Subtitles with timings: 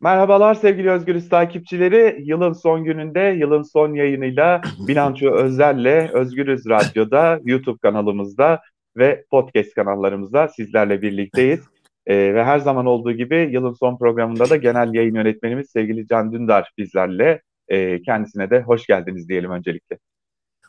[0.00, 2.22] Merhabalar sevgili Özgürüz takipçileri.
[2.24, 8.60] Yılın son gününde, yılın son yayınıyla Bilanço Özel'le Özgürüz Radyo'da, YouTube kanalımızda
[8.96, 11.60] ve podcast kanallarımızda sizlerle birlikteyiz.
[12.06, 16.32] Ee, ve her zaman olduğu gibi yılın son programında da genel yayın yönetmenimiz sevgili Can
[16.32, 17.42] Dündar bizlerle.
[17.68, 19.98] Ee, kendisine de hoş geldiniz diyelim öncelikle.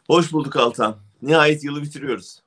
[0.07, 0.97] Hoş bulduk Altan.
[1.21, 2.41] Nihayet yılı bitiriyoruz.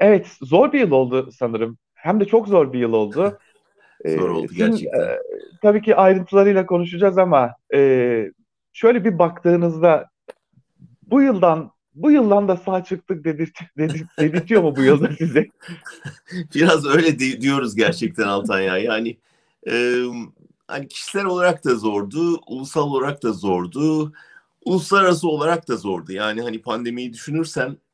[0.00, 1.78] Evet, zor bir yıl oldu sanırım.
[1.94, 3.38] Hem de çok zor bir yıl oldu.
[4.06, 5.00] Zor oldu Sizin, gerçekten.
[5.00, 5.18] E,
[5.62, 8.32] tabii ki ayrıntılarıyla konuşacağız ama e,
[8.72, 10.08] şöyle bir baktığınızda
[11.02, 15.46] bu yıldan bu yıldan da sağ çıktık dedirt, dedirt, dedirtiyor mu bu yılda size?
[16.54, 18.78] Biraz öyle diyoruz gerçekten Altan ya.
[18.78, 19.16] Yani
[19.70, 20.02] e,
[20.68, 24.12] hani kişisel olarak da zordu, ulusal olarak da zordu,
[24.64, 26.12] uluslararası olarak da zordu.
[26.12, 27.87] Yani hani pandemiyi düşünürsen ee,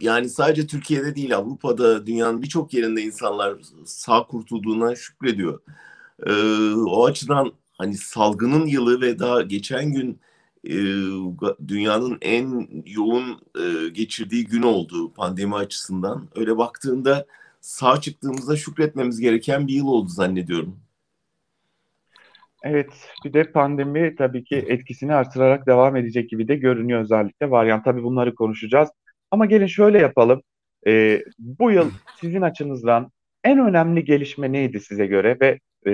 [0.00, 5.60] yani sadece Türkiye'de değil Avrupa'da dünyanın birçok yerinde insanlar sağ kurtulduğuna şükrediyor.
[6.86, 10.20] O açıdan hani salgının yılı ve daha geçen gün
[11.68, 13.40] dünyanın en yoğun
[13.92, 16.28] geçirdiği gün oldu pandemi açısından.
[16.34, 17.26] Öyle baktığında
[17.60, 20.76] sağ çıktığımızda şükretmemiz gereken bir yıl oldu zannediyorum.
[22.62, 22.92] Evet,
[23.24, 27.84] bir de pandemi tabii ki etkisini artırarak devam edecek gibi de görünüyor özellikle varyant.
[27.84, 28.88] Tabii bunları konuşacağız.
[29.30, 30.42] Ama gelin şöyle yapalım.
[30.86, 33.10] Ee, bu yıl sizin açınızdan
[33.44, 35.90] en önemli gelişme neydi size göre ve e,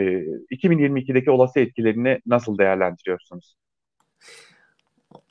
[0.51, 3.57] 2022'deki olası etkilerini nasıl değerlendiriyorsunuz?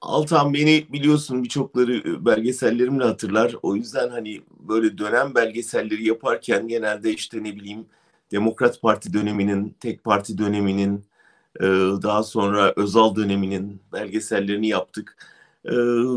[0.01, 3.55] Altan beni biliyorsun birçokları belgesellerimle hatırlar.
[3.61, 7.85] O yüzden hani böyle dönem belgeselleri yaparken genelde işte ne bileyim
[8.31, 11.05] Demokrat Parti döneminin, tek parti döneminin,
[11.61, 11.65] ee,
[12.03, 15.17] daha sonra Özal döneminin belgesellerini yaptık.
[15.65, 15.71] Ee,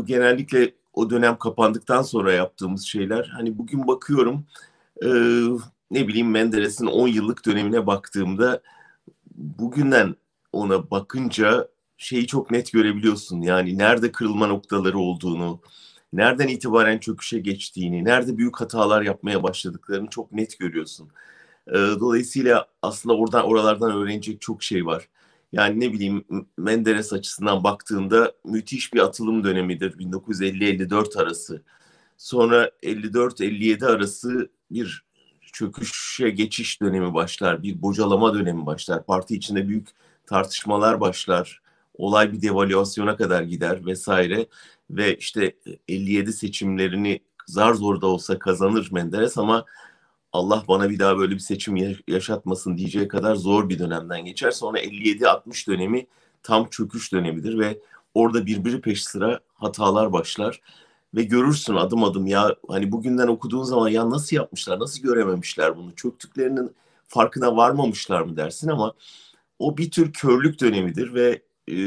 [0.05, 3.31] genellikle o dönem kapandıktan sonra yaptığımız şeyler.
[3.33, 4.45] Hani bugün bakıyorum
[5.03, 5.09] e,
[5.91, 8.61] ne bileyim Menderes'in 10 yıllık dönemine baktığımda
[9.35, 10.15] bugünden
[10.53, 13.41] ona bakınca şeyi çok net görebiliyorsun.
[13.41, 15.61] Yani nerede kırılma noktaları olduğunu,
[16.13, 21.09] nereden itibaren çöküşe geçtiğini, nerede büyük hatalar yapmaya başladıklarını çok net görüyorsun.
[21.73, 25.07] Dolayısıyla aslında oradan oralardan öğrenecek çok şey var.
[25.51, 26.25] Yani ne bileyim
[26.57, 31.61] Menderes açısından baktığında müthiş bir atılım dönemidir 1950-54 arası.
[32.17, 35.03] Sonra 54-57 arası bir
[35.53, 39.05] çöküşe geçiş dönemi başlar, bir bocalama dönemi başlar.
[39.05, 39.87] Parti içinde büyük
[40.25, 41.61] tartışmalar başlar.
[41.97, 44.47] Olay bir devalüasyona kadar gider vesaire.
[44.89, 45.55] Ve işte
[45.87, 49.65] 57 seçimlerini zar zor da olsa kazanır Menderes ama
[50.33, 54.51] Allah bana bir daha böyle bir seçim yaşatmasın diyeceği kadar zor bir dönemden geçer.
[54.51, 56.07] Sonra 57-60 dönemi
[56.43, 57.79] tam çöküş dönemidir ve
[58.13, 60.61] orada birbiri peş sıra hatalar başlar.
[61.15, 65.95] Ve görürsün adım adım ya hani bugünden okuduğun zaman ya nasıl yapmışlar, nasıl görememişler bunu,
[65.95, 66.75] çöktüklerinin
[67.07, 68.93] farkına varmamışlar mı dersin ama
[69.59, 71.41] o bir tür körlük dönemidir ve
[71.71, 71.77] e,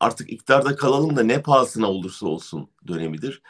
[0.00, 3.42] artık iktidarda kalalım da ne pahasına olursa olsun dönemidir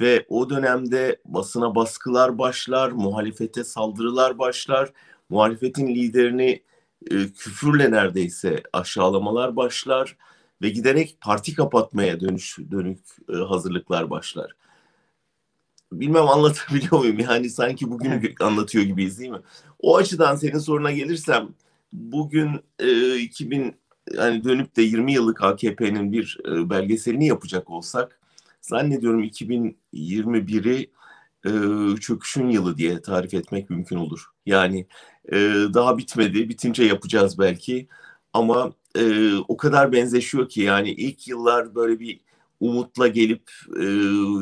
[0.00, 4.92] ve o dönemde basına baskılar başlar, muhalefete saldırılar başlar,
[5.28, 6.62] muhalefetin liderini
[7.10, 10.16] e, küfürle neredeyse aşağılamalar başlar
[10.62, 12.98] ve giderek parti kapatmaya dönüş dönük
[13.34, 14.56] e, hazırlıklar başlar.
[15.92, 17.18] Bilmem anlatabiliyor muyum?
[17.18, 19.40] Yani sanki bugün anlatıyor gibiyiz değil mi?
[19.78, 21.48] O açıdan senin soruna gelirsem
[21.92, 23.76] bugün e, 2000
[24.12, 28.21] yani dönüp de 20 yıllık AKP'nin bir e, belgeselini yapacak olsak
[28.62, 30.90] zannediyorum 2021'i
[31.46, 31.50] e,
[32.00, 34.26] çöküşün yılı diye tarif etmek mümkün olur.
[34.46, 34.86] Yani
[35.32, 35.36] e,
[35.74, 37.88] daha bitmedi, bitince yapacağız belki
[38.32, 42.20] ama e, o kadar benzeşiyor ki yani ilk yıllar böyle bir
[42.60, 43.86] umutla gelip e,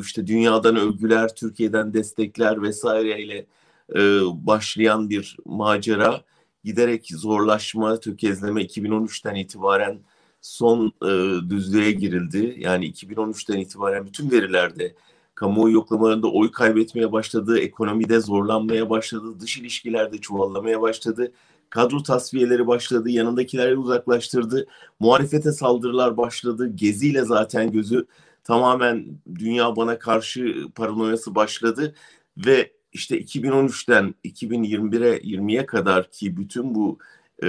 [0.00, 3.46] işte dünyadan övgüler, Türkiye'den destekler vesaireyle
[3.94, 4.00] e,
[4.46, 6.24] başlayan bir macera
[6.64, 10.00] giderek zorlaşma, tökezleme 2013'ten itibaren
[10.40, 12.56] son e, düzlüğe girildi.
[12.58, 14.94] Yani 2013'ten itibaren bütün verilerde
[15.34, 21.32] kamuoyu yoklamalarında oy kaybetmeye başladı, ekonomide zorlanmaya başladı, dış ilişkilerde çuvallamaya başladı,
[21.70, 24.66] kadro tasfiyeleri başladı, yanındakileri uzaklaştırdı,
[25.00, 28.06] muhalefete saldırılar başladı, geziyle zaten gözü
[28.44, 29.06] tamamen
[29.38, 31.94] dünya bana karşı paranoyası başladı
[32.36, 36.98] ve işte 2013'ten 2021'e 20'ye kadar ki bütün bu
[37.42, 37.48] e,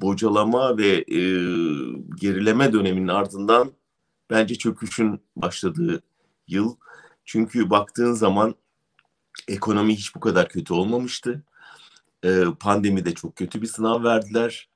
[0.00, 1.20] bocalama ve e,
[2.20, 3.72] gerileme döneminin ardından
[4.30, 6.02] bence çöküşün başladığı
[6.48, 6.76] yıl.
[7.24, 8.54] Çünkü baktığın zaman
[9.48, 11.42] ekonomi hiç bu kadar kötü olmamıştı.
[12.24, 14.68] E, pandemide çok kötü bir sınav verdiler.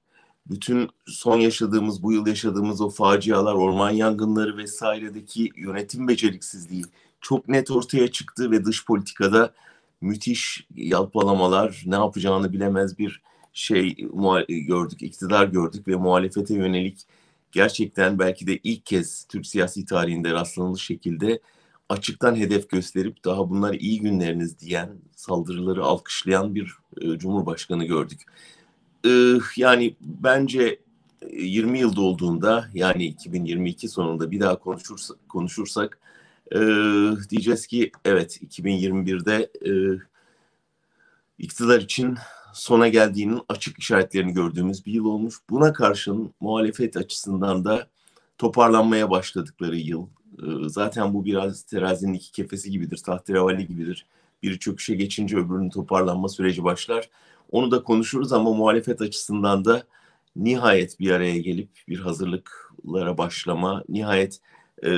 [0.46, 6.84] Bütün son yaşadığımız, bu yıl yaşadığımız o facialar, orman yangınları vesairedeki yönetim beceriksizliği
[7.20, 9.54] çok net ortaya çıktı ve dış politikada
[10.00, 13.22] müthiş yalpalamalar, ne yapacağını bilemez bir
[13.54, 13.94] şey
[14.48, 16.98] gördük, iktidar gördük ve muhalefete yönelik
[17.52, 21.40] gerçekten belki de ilk kez Türk siyasi tarihinde rastlanılır şekilde
[21.88, 28.20] açıktan hedef gösterip daha bunlar iyi günleriniz diyen saldırıları alkışlayan bir e, cumhurbaşkanı gördük.
[29.06, 29.10] E,
[29.56, 30.80] yani bence
[31.32, 35.98] 20 yılda olduğunda yani 2022 sonunda bir daha konuşursa, konuşursak
[36.52, 36.58] e,
[37.30, 39.72] diyeceğiz ki evet 2021'de e,
[41.38, 42.16] iktidar için
[42.54, 45.34] sona geldiğinin açık işaretlerini gördüğümüz bir yıl olmuş.
[45.50, 47.88] Buna karşın muhalefet açısından da
[48.38, 50.06] toparlanmaya başladıkları yıl.
[50.38, 54.06] Ee, zaten bu biraz terazinin iki kefesi gibidir, tahterevalli gibidir.
[54.42, 57.10] Biri çöküşe geçince öbürünün toparlanma süreci başlar.
[57.50, 59.82] Onu da konuşuruz ama muhalefet açısından da
[60.36, 64.40] nihayet bir araya gelip bir hazırlıklara başlama, nihayet
[64.84, 64.90] e,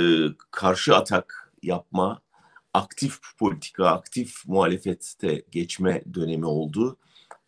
[0.51, 2.21] karşı atak yapma,
[2.75, 6.97] aktif politika, aktif muhalefette geçme dönemi oldu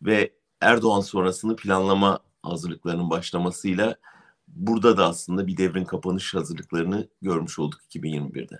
[0.01, 3.95] ve Erdoğan sonrasını planlama hazırlıklarının başlamasıyla
[4.47, 8.59] burada da aslında bir devrin kapanış hazırlıklarını görmüş olduk 2021'de.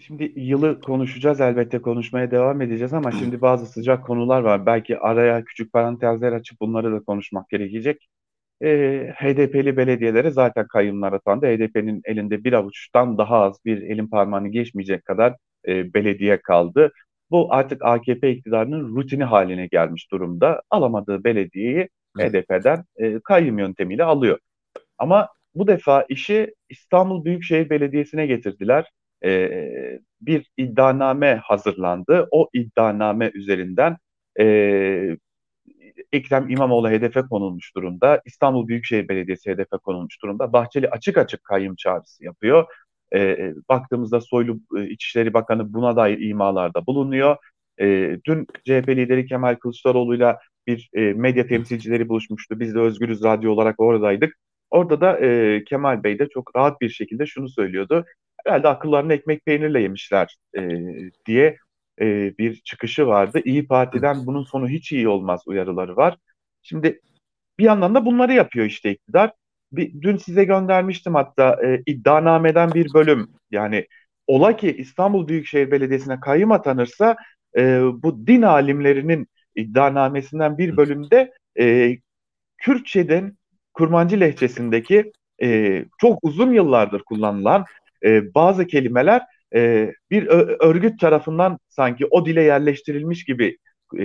[0.00, 4.66] Şimdi yılı konuşacağız elbette konuşmaya devam edeceğiz ama şimdi bazı sıcak konular var.
[4.66, 8.08] Belki araya küçük parantezler açıp bunları da konuşmak gerekecek.
[8.62, 8.68] E,
[9.16, 11.46] HDP'li belediyelere zaten kayyumlar atandı.
[11.46, 15.36] HDP'nin elinde bir avuçtan daha az bir elin parmağını geçmeyecek kadar
[15.68, 16.92] e, belediye kaldı.
[17.30, 20.62] Bu artık AKP iktidarının rutini haline gelmiş durumda.
[20.70, 21.88] Alamadığı belediyeyi
[22.18, 24.38] HDP'den e, kayyum yöntemiyle alıyor.
[24.98, 28.90] Ama bu defa işi İstanbul Büyükşehir Belediyesi'ne getirdiler.
[29.24, 29.50] E,
[30.20, 32.28] bir iddianame hazırlandı.
[32.30, 33.96] O iddianame üzerinden
[34.40, 35.16] e,
[36.12, 38.22] Ekrem İmamoğlu hedefe konulmuş durumda.
[38.24, 40.52] İstanbul Büyükşehir Belediyesi hedefe konulmuş durumda.
[40.52, 42.66] Bahçeli açık açık kayyum çağrısı yapıyor.
[43.14, 47.36] E, baktığımızda Soylu e, İçişleri Bakanı buna dair imalarda bulunuyor.
[47.80, 52.60] E, dün CHP lideri Kemal Kılıçdaroğlu'yla bir e, medya temsilcileri buluşmuştu.
[52.60, 54.34] Biz de Özgürüz Radyo olarak oradaydık.
[54.70, 58.04] Orada da e, Kemal Bey de çok rahat bir şekilde şunu söylüyordu.
[58.44, 60.60] Herhalde akıllarını ekmek peynirle yemişler e,
[61.26, 61.56] diye
[62.00, 63.40] e, bir çıkışı vardı.
[63.44, 66.16] İyi Parti'den bunun sonu hiç iyi olmaz uyarıları var.
[66.62, 67.00] Şimdi
[67.58, 69.32] bir yandan da bunları yapıyor işte iktidar.
[69.72, 73.28] Bir, dün size göndermiştim hatta e, iddianameden bir bölüm.
[73.50, 73.86] Yani
[74.26, 77.16] ola ki İstanbul Büyükşehir Belediyesi'ne kayyum atanırsa
[77.56, 81.96] e, bu din alimlerinin iddianamesinden bir bölümde e,
[82.58, 83.36] Kürtçeden
[83.74, 85.12] Kurmancı lehçesindeki
[85.42, 87.64] e, çok uzun yıllardır kullanılan
[88.04, 89.22] e, bazı kelimeler
[89.54, 90.26] e, bir
[90.60, 93.58] örgüt tarafından sanki o dile yerleştirilmiş gibi
[93.94, 94.00] e,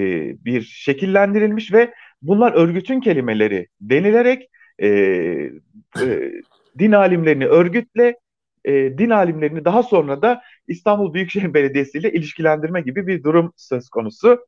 [0.46, 4.50] bir şekillendirilmiş ve bunlar örgütün kelimeleri denilerek
[4.82, 6.32] e, e,
[6.80, 8.20] din alimlerini örgütle
[8.66, 13.90] e, din alimlerini daha sonra da İstanbul Büyükşehir Belediyesi ile ilişkilendirme gibi bir durum söz
[13.90, 14.46] konusu.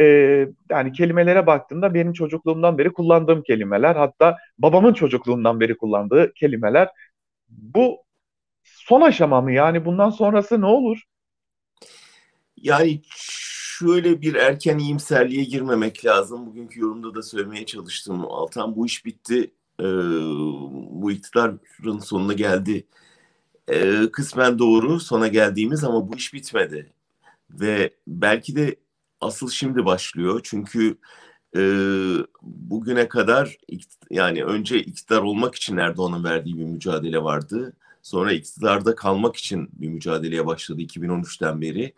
[0.00, 0.04] E,
[0.70, 6.88] yani kelimelere baktığımda benim çocukluğumdan beri kullandığım kelimeler hatta babamın çocukluğundan beri kullandığı kelimeler
[7.48, 8.04] bu
[8.64, 9.52] son aşama mı?
[9.52, 11.02] Yani bundan sonrası ne olur?
[12.56, 13.00] Yani
[13.82, 16.46] şöyle bir erken iyimserliğe girmemek lazım.
[16.46, 18.24] Bugünkü yorumda da söylemeye çalıştım.
[18.24, 19.50] Altan bu iş bitti.
[19.80, 19.84] Ee,
[20.90, 22.86] bu iktidarın sonuna geldi.
[23.68, 26.92] Ee, kısmen doğru sona geldiğimiz ama bu iş bitmedi.
[27.50, 28.76] Ve belki de
[29.20, 30.40] asıl şimdi başlıyor.
[30.44, 30.98] Çünkü
[31.56, 31.62] e,
[32.42, 33.56] bugüne kadar
[34.10, 37.72] yani önce iktidar olmak için Erdoğan'ın verdiği bir mücadele vardı.
[38.02, 41.94] Sonra iktidarda kalmak için bir mücadeleye başladı 2013'ten beri.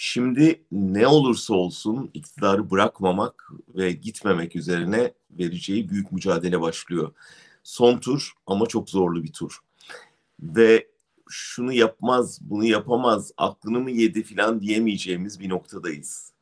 [0.00, 7.12] Şimdi ne olursa olsun iktidarı bırakmamak ve gitmemek üzerine vereceği büyük mücadele başlıyor.
[7.62, 9.58] Son tur ama çok zorlu bir tur.
[10.40, 10.88] Ve
[11.28, 16.32] şunu yapmaz, bunu yapamaz, aklını mı yedi falan diyemeyeceğimiz bir noktadayız.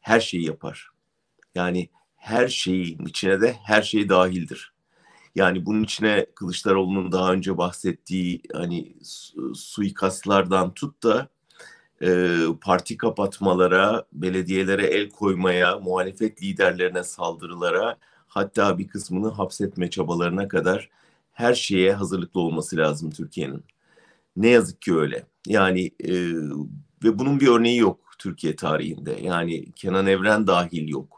[0.00, 0.90] Her şeyi yapar.
[1.54, 4.72] Yani her şeyin içine de her şey dahildir.
[5.34, 8.96] Yani bunun içine Kılıçdaroğlu'nun daha önce bahsettiği hani
[9.54, 11.35] suikastlardan tut da
[12.02, 20.90] e, parti kapatmalara, belediyelere el koymaya, muhalefet liderlerine saldırılara, hatta bir kısmını hapsetme çabalarına kadar
[21.32, 23.64] her şeye hazırlıklı olması lazım Türkiye'nin.
[24.36, 25.26] Ne yazık ki öyle.
[25.46, 26.12] Yani e,
[27.04, 29.18] ve bunun bir örneği yok Türkiye tarihinde.
[29.22, 31.16] Yani Kenan Evren dahil yok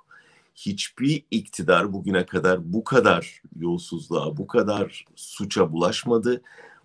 [0.55, 6.43] hiçbir iktidar bugüne kadar bu kadar yolsuzluğa, bu kadar suça bulaşmadı.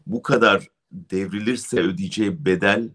[0.08, 2.90] Bu kadar devrilirse ödeyeceği bedel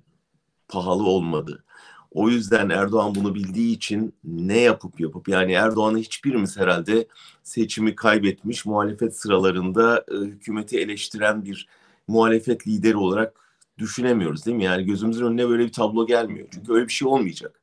[0.69, 1.65] pahalı olmadı.
[2.11, 7.09] O yüzden Erdoğan bunu bildiği için ne yapıp yapıp yani Erdoğan'ı hiçbirimiz herhalde
[7.43, 11.69] seçimi kaybetmiş muhalefet sıralarında e, hükümeti eleştiren bir
[12.09, 13.49] muhalefet lideri olarak
[13.79, 14.65] düşünemiyoruz değil mi?
[14.65, 16.49] Yani gözümüzün önüne böyle bir tablo gelmiyor.
[16.55, 17.61] Çünkü öyle bir şey olmayacak.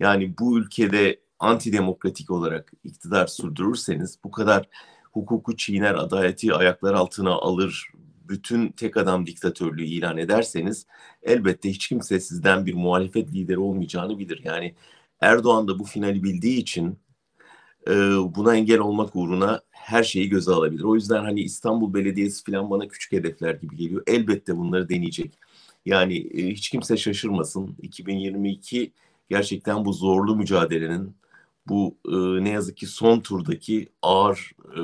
[0.00, 4.68] Yani bu ülkede antidemokratik olarak iktidar sürdürürseniz, bu kadar
[5.12, 7.90] hukuku çiğner, adaleti ayaklar altına alır,
[8.28, 10.86] bütün tek adam diktatörlüğü ilan ederseniz
[11.22, 14.40] elbette hiç kimse sizden bir muhalefet lideri olmayacağını bilir.
[14.44, 14.74] Yani
[15.20, 16.98] Erdoğan da bu finali bildiği için
[17.88, 17.92] e,
[18.34, 20.82] buna engel olmak uğruna her şeyi göze alabilir.
[20.82, 24.02] O yüzden hani İstanbul Belediyesi falan bana küçük hedefler gibi geliyor.
[24.06, 25.38] Elbette bunları deneyecek.
[25.86, 27.76] Yani e, hiç kimse şaşırmasın.
[27.82, 28.92] 2022
[29.30, 31.16] gerçekten bu zorlu mücadelenin
[31.68, 34.82] bu e, ne yazık ki son turdaki ağır e,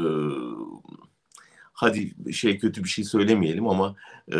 [1.80, 3.96] hadi şey kötü bir şey söylemeyelim ama
[4.28, 4.38] e,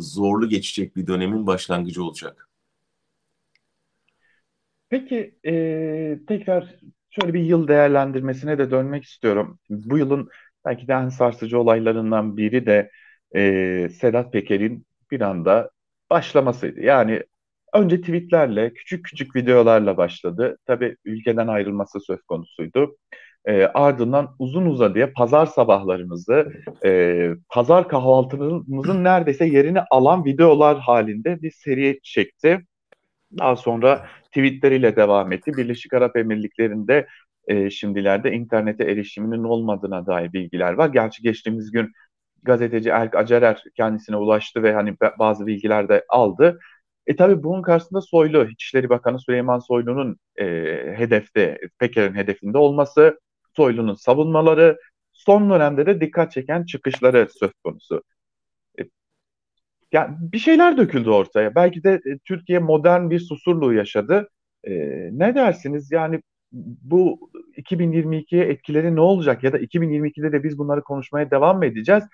[0.00, 2.48] zorlu geçecek bir dönemin başlangıcı olacak.
[4.88, 5.52] Peki e,
[6.28, 6.74] tekrar
[7.10, 9.58] şöyle bir yıl değerlendirmesine de dönmek istiyorum.
[9.70, 10.28] Bu yılın
[10.64, 12.90] belki de en sarsıcı olaylarından biri de
[13.34, 15.70] e, Sedat Peker'in bir anda
[16.10, 16.80] başlamasıydı.
[16.80, 17.22] Yani
[17.74, 20.58] önce tweetlerle, küçük küçük videolarla başladı.
[20.66, 22.96] Tabii ülkeden ayrılması söz konusuydu.
[23.44, 26.52] E, ardından uzun uzadıya pazar sabahlarımızı,
[26.84, 32.60] e, pazar kahvaltımızın neredeyse yerini alan videolar halinde bir seri çekti.
[33.38, 35.52] Daha sonra tweetleriyle devam etti.
[35.56, 37.06] Birleşik Arap Emirlikleri'nde
[37.48, 40.88] e, şimdilerde internete erişiminin olmadığına dair bilgiler var.
[40.88, 41.92] Gerçi geçtiğimiz gün
[42.42, 46.58] gazeteci Erk Acerer kendisine ulaştı ve hani bazı bilgiler de aldı.
[47.06, 50.44] E tabi bunun karşısında Soylu, İçişleri Bakanı Süleyman Soylu'nun e,
[50.96, 53.20] hedefte, Peker'in hedefinde olması,
[53.60, 54.78] Soylu'nun savunmaları,
[55.12, 58.02] son dönemde de dikkat çeken çıkışları söz konusu.
[58.78, 58.82] E,
[59.92, 61.54] yani bir şeyler döküldü ortaya.
[61.54, 64.28] Belki de e, Türkiye modern bir susurluğu yaşadı.
[64.64, 64.72] E,
[65.12, 65.92] ne dersiniz?
[65.92, 66.20] Yani
[66.52, 69.44] bu 2022'ye etkileri ne olacak?
[69.44, 72.04] Ya da 2022'de de biz bunları konuşmaya devam mı edeceğiz?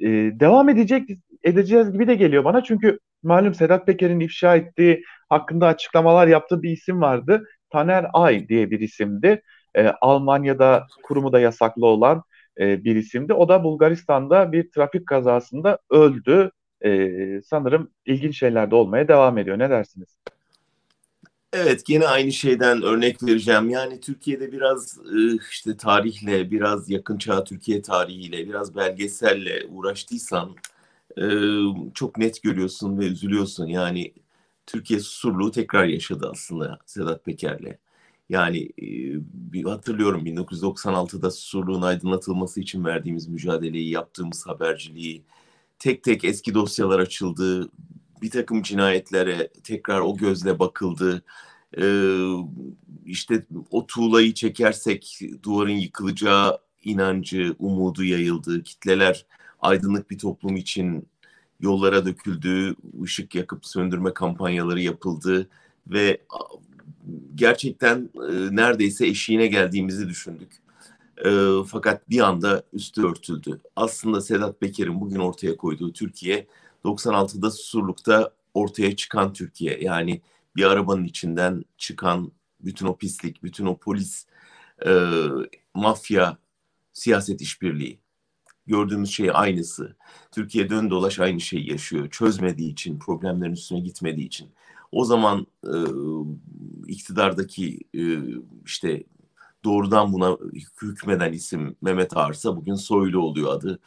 [0.00, 0.06] E,
[0.40, 1.08] devam edecek
[1.42, 2.64] edeceğiz gibi de geliyor bana.
[2.64, 7.44] Çünkü malum Sedat Peker'in ifşa ettiği, hakkında açıklamalar yaptığı bir isim vardı.
[7.70, 9.42] Taner Ay diye bir isimdi
[9.74, 12.22] e, Almanya'da kurumu da yasaklı olan
[12.60, 13.32] e, bir isimdi.
[13.32, 16.50] O da Bulgaristan'da bir trafik kazasında öldü.
[16.84, 17.08] E,
[17.44, 19.58] sanırım ilginç şeyler de olmaya devam ediyor.
[19.58, 20.16] Ne dersiniz?
[21.52, 23.70] Evet yine aynı şeyden örnek vereceğim.
[23.70, 30.56] Yani Türkiye'de biraz e, işte tarihle, biraz yakın çağ Türkiye tarihiyle, biraz belgeselle uğraştıysan
[31.18, 31.24] e,
[31.94, 33.66] çok net görüyorsun ve üzülüyorsun.
[33.66, 34.12] Yani
[34.66, 37.78] Türkiye susurluğu tekrar yaşadı aslında Sedat Peker'le.
[38.28, 38.68] Yani
[39.54, 45.22] e, hatırlıyorum 1996'da Susurluğun aydınlatılması için verdiğimiz mücadeleyi, yaptığımız haberciliği,
[45.78, 47.70] tek tek eski dosyalar açıldı,
[48.22, 51.22] bir takım cinayetlere tekrar o gözle bakıldı.
[51.78, 52.18] Ee,
[53.06, 58.62] işte o tuğlayı çekersek duvarın yıkılacağı inancı, umudu yayıldı.
[58.62, 59.26] Kitleler
[59.60, 61.08] aydınlık bir toplum için
[61.60, 65.48] yollara döküldü, ışık yakıp söndürme kampanyaları yapıldı
[65.86, 66.20] ve
[67.34, 70.52] gerçekten e, neredeyse eşiğine geldiğimizi düşündük.
[71.24, 71.30] E,
[71.66, 73.60] fakat bir anda üstü örtüldü.
[73.76, 76.46] Aslında Sedat Peker'in bugün ortaya koyduğu Türkiye
[76.84, 79.78] 96'da Susurluk'ta ortaya çıkan Türkiye.
[79.80, 80.20] Yani
[80.56, 84.26] bir arabanın içinden çıkan bütün o pislik, bütün o polis,
[84.86, 85.10] e,
[85.74, 86.38] mafya,
[86.92, 87.98] siyaset işbirliği.
[88.66, 89.96] Gördüğümüz şey aynısı.
[90.32, 92.10] Türkiye dön dolaş aynı şeyi yaşıyor.
[92.10, 94.48] Çözmediği için, problemlerin üstüne gitmediği için.
[94.94, 95.74] O zaman e,
[96.86, 98.02] iktidardaki e,
[98.64, 99.04] işte
[99.64, 100.36] doğrudan buna
[100.82, 103.78] hükmeden isim Mehmet Arsa bugün Soylu oluyor adı.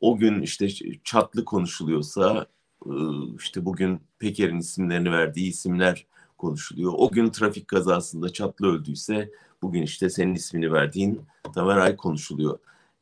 [0.00, 0.68] O gün işte
[1.04, 2.46] çatlı konuşuluyorsa
[2.86, 2.92] e,
[3.38, 6.06] işte bugün Peker'in isimlerini verdiği isimler
[6.38, 6.92] konuşuluyor.
[6.96, 9.30] O gün trafik kazasında çatlı öldüyse
[9.62, 11.20] bugün işte senin ismini verdiğin
[11.54, 12.58] Tamer Ay konuşuluyor.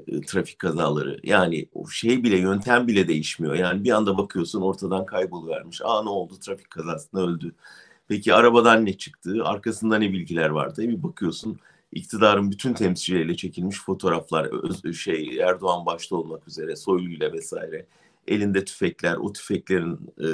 [0.06, 1.20] E, trafik kazaları.
[1.24, 3.54] Yani şey bile yöntem bile değişmiyor.
[3.54, 5.80] Yani bir anda bakıyorsun ortadan kayboluvermiş.
[5.84, 7.54] Aa ne oldu trafik kazasında öldü.
[8.08, 9.44] Peki arabadan ne çıktı?
[9.44, 10.84] Arkasında ne bilgiler vardı?
[10.84, 11.58] E bir bakıyorsun
[11.92, 17.86] iktidarın bütün temsilcileriyle çekilmiş fotoğraflar öz, şey Erdoğan başta olmak üzere Soylu ile vesaire
[18.26, 20.28] elinde tüfekler o tüfeklerin e,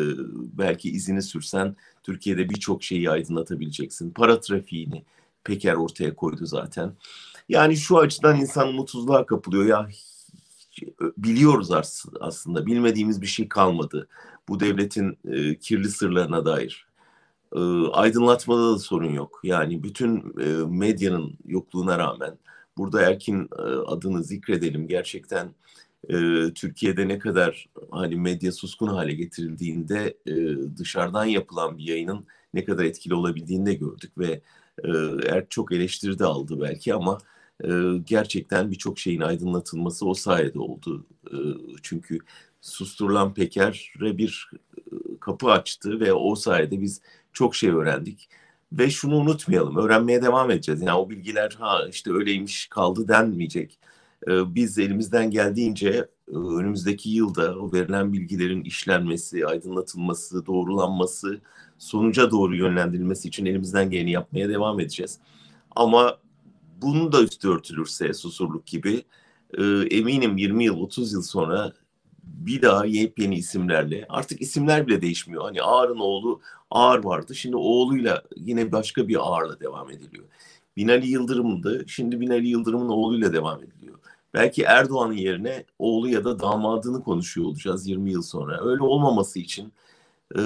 [0.59, 4.11] belki izini sürsen Türkiye'de birçok şeyi aydınlatabileceksin.
[4.11, 5.05] Para trafiğini
[5.45, 6.93] Peker ortaya koydu zaten.
[7.49, 9.89] Yani şu açıdan insan mutsuzluğa kapılıyor ya
[11.19, 11.71] biliyoruz
[12.21, 14.09] aslında bilmediğimiz bir şey kalmadı.
[14.49, 16.87] Bu devletin e, kirli sırlarına dair.
[17.57, 17.61] E,
[17.93, 19.41] aydınlatmada da sorun yok.
[19.45, 22.39] Yani bütün e, medyanın yokluğuna rağmen
[22.77, 24.89] burada Erkin e, adını zikredelim.
[24.89, 25.55] Gerçekten
[26.09, 26.15] e,
[26.55, 30.35] Türkiye'de ne kadar hani medya suskun hale getirildiğinde e,
[30.77, 34.41] dışarıdan yapılan bir yayının ne kadar etkili olabildiğini de gördük ve
[34.85, 34.91] e,
[35.27, 37.19] er çok eleştiri de aldı belki ama
[37.65, 41.07] e, gerçekten birçok şeyin aydınlatılması o sayede oldu.
[41.27, 41.37] E,
[41.83, 42.19] çünkü
[42.61, 44.81] susturulan Peker'e bir e,
[45.21, 47.01] kapı açtı ve o sayede biz
[47.33, 48.29] çok şey öğrendik.
[48.73, 50.83] Ve şunu unutmayalım, öğrenmeye devam edeceğiz.
[50.83, 53.79] Yani o bilgiler ha işte öyleymiş kaldı denmeyecek.
[54.29, 61.41] Ee, biz elimizden geldiğince e, önümüzdeki yılda o verilen bilgilerin işlenmesi, aydınlatılması, doğrulanması,
[61.79, 65.19] sonuca doğru yönlendirilmesi için elimizden geleni yapmaya devam edeceğiz.
[65.77, 66.19] Ama
[66.83, 69.05] bunu da üstü örtülürse susurluk gibi
[69.59, 71.73] e, eminim 20 yıl 30 yıl sonra
[72.25, 75.43] bir daha yepyeni isimlerle artık isimler bile değişmiyor.
[75.43, 77.35] Hani Ağar'ın oğlu Ağar vardı.
[77.35, 80.25] Şimdi oğluyla yine başka bir Ağar'la devam ediliyor.
[80.77, 81.85] Binali Yıldırım'dı.
[81.89, 83.99] Şimdi Binali Yıldırım'ın oğluyla devam ediliyor.
[84.35, 88.65] Belki Erdoğan'ın yerine oğlu ya da damadını konuşuyor olacağız 20 yıl sonra.
[88.65, 89.73] Öyle olmaması için
[90.35, 90.41] e,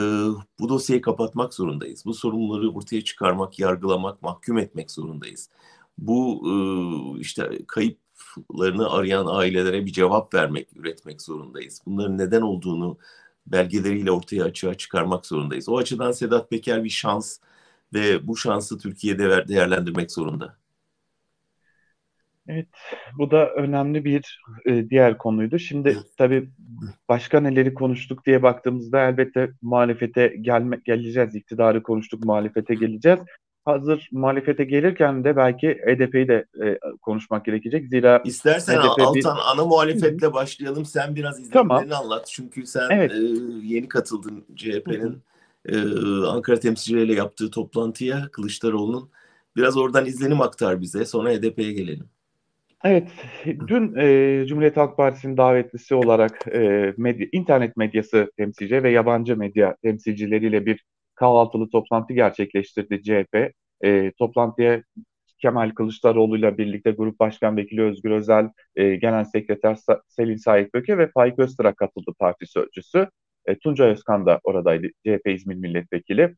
[0.60, 2.04] bu dosyayı kapatmak zorundayız.
[2.04, 5.48] Bu sorunları ortaya çıkarmak, yargılamak, mahkum etmek zorundayız.
[5.98, 11.82] Bu e, işte kayıplarını arayan ailelere bir cevap vermek, üretmek zorundayız.
[11.86, 12.98] Bunların neden olduğunu
[13.46, 15.68] belgeleriyle ortaya açığa çıkarmak zorundayız.
[15.68, 17.38] O açıdan Sedat Peker bir şans
[17.94, 20.56] ve bu şansı Türkiye'de değerlendirmek zorunda.
[22.48, 22.68] Evet,
[23.18, 25.58] bu da önemli bir e, diğer konuydu.
[25.58, 26.50] Şimdi tabii
[27.08, 31.34] başka neleri konuştuk diye baktığımızda elbette muhalefete gelme, geleceğiz.
[31.34, 33.20] İktidarı konuştuk, muhalefete geleceğiz.
[33.64, 37.88] Hazır muhalefete gelirken de belki HDP'yi de e, konuşmak gerekecek.
[37.88, 39.52] Zira İstersen HDP Altan bir...
[39.52, 40.84] ana muhalefetle başlayalım.
[40.84, 42.04] Sen biraz izlenimlerini tamam.
[42.04, 42.26] anlat.
[42.26, 43.12] Çünkü sen evet.
[43.12, 43.16] e,
[43.62, 45.22] yeni katıldın CHP'nin
[45.68, 45.76] e,
[46.26, 49.10] Ankara temsilcileriyle yaptığı toplantıya Kılıçdaroğlu'nun.
[49.56, 51.04] Biraz oradan izlenim aktar bize.
[51.04, 52.06] Sonra HDP'ye gelelim.
[52.84, 53.08] Evet,
[53.68, 59.76] dün e, Cumhuriyet Halk Partisi'nin davetlisi olarak e, medya, internet medyası temsilci ve yabancı medya
[59.82, 63.52] temsilcileriyle bir kahvaltılı toplantı gerçekleştirdi CHP.
[63.84, 64.82] E, toplantıya
[65.38, 69.78] Kemal Kılıçdaroğlu ile birlikte Grup Başkan Vekili Özgür Özel, e, Genel Sekreter
[70.08, 73.08] Selin Sait Böke ve Faik Öztürk katıldı parti sözcüsü.
[73.46, 76.34] E, Tunca Özkan da oradaydı, CHP İzmir Milletvekili.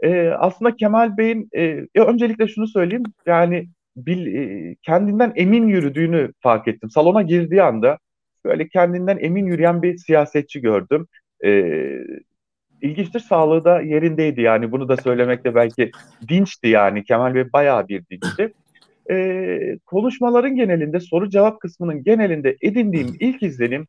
[0.00, 6.68] E, aslında Kemal Bey'in, e, öncelikle şunu söyleyeyim, yani bil, e, kendinden emin yürüdüğünü fark
[6.68, 6.90] ettim.
[6.90, 7.98] Salona girdiği anda
[8.44, 11.06] böyle kendinden emin yürüyen bir siyasetçi gördüm.
[11.44, 11.50] E,
[12.82, 15.90] ilginçtir sağlığı da yerindeydi yani bunu da söylemekte belki
[16.28, 18.54] dinçti yani Kemal Bey bayağı bir dinçti.
[19.10, 23.86] E, konuşmaların genelinde soru cevap kısmının genelinde edindiğim ilk izlenim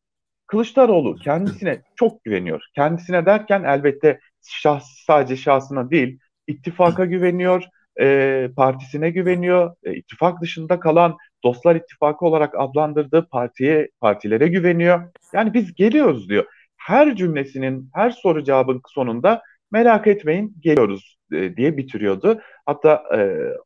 [0.48, 2.62] Kılıçdaroğlu kendisine çok güveniyor.
[2.76, 7.64] Kendisine derken elbette şahs, sadece şahsına değil ittifaka güveniyor,
[8.02, 9.76] e, partisine güveniyor.
[9.84, 15.12] E, ittifak dışında kalan Dostlar İttifakı olarak adlandırdığı partiye partilere güveniyor.
[15.34, 16.46] Yani biz geliyoruz diyor.
[16.80, 22.42] Her cümlesinin, her soru cevabın sonunda merak etmeyin geliyoruz e, diye bitiriyordu.
[22.66, 23.20] Hatta e,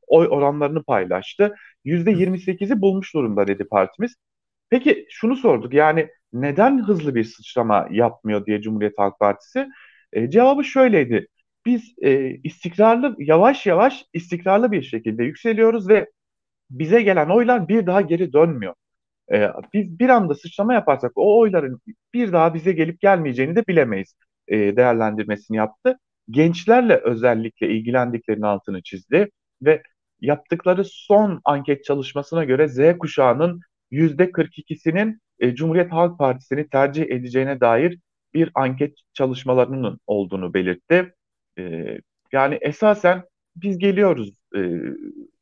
[0.08, 1.56] oy oranlarını paylaştı.
[1.86, 4.16] %28'i bulmuş durumda dedi partimiz.
[4.70, 9.68] Peki şunu sorduk yani neden hızlı bir sıçrama yapmıyor diye Cumhuriyet Halk Partisi?
[10.14, 11.28] E, cevabı şöyleydi
[11.66, 16.10] biz e, istikrarlı yavaş yavaş istikrarlı bir şekilde yükseliyoruz ve
[16.72, 18.74] bize gelen oylar bir daha geri dönmüyor.
[19.32, 21.80] E, biz bir anda sıçrama yaparsak o oyların
[22.14, 24.16] bir daha bize gelip gelmeyeceğini de bilemeyiz
[24.48, 25.98] e, değerlendirmesini yaptı.
[26.30, 29.30] Gençlerle özellikle ilgilendiklerinin altını çizdi
[29.62, 29.84] ve
[30.22, 38.00] yaptıkları son anket çalışmasına göre Z kuşağının %42'sinin e, Cumhuriyet Halk Partisi'ni tercih edeceğine dair
[38.34, 41.14] bir anket çalışmalarının olduğunu belirtti.
[41.60, 41.98] E,
[42.32, 43.24] yani esasen
[43.56, 44.80] biz geliyoruz e,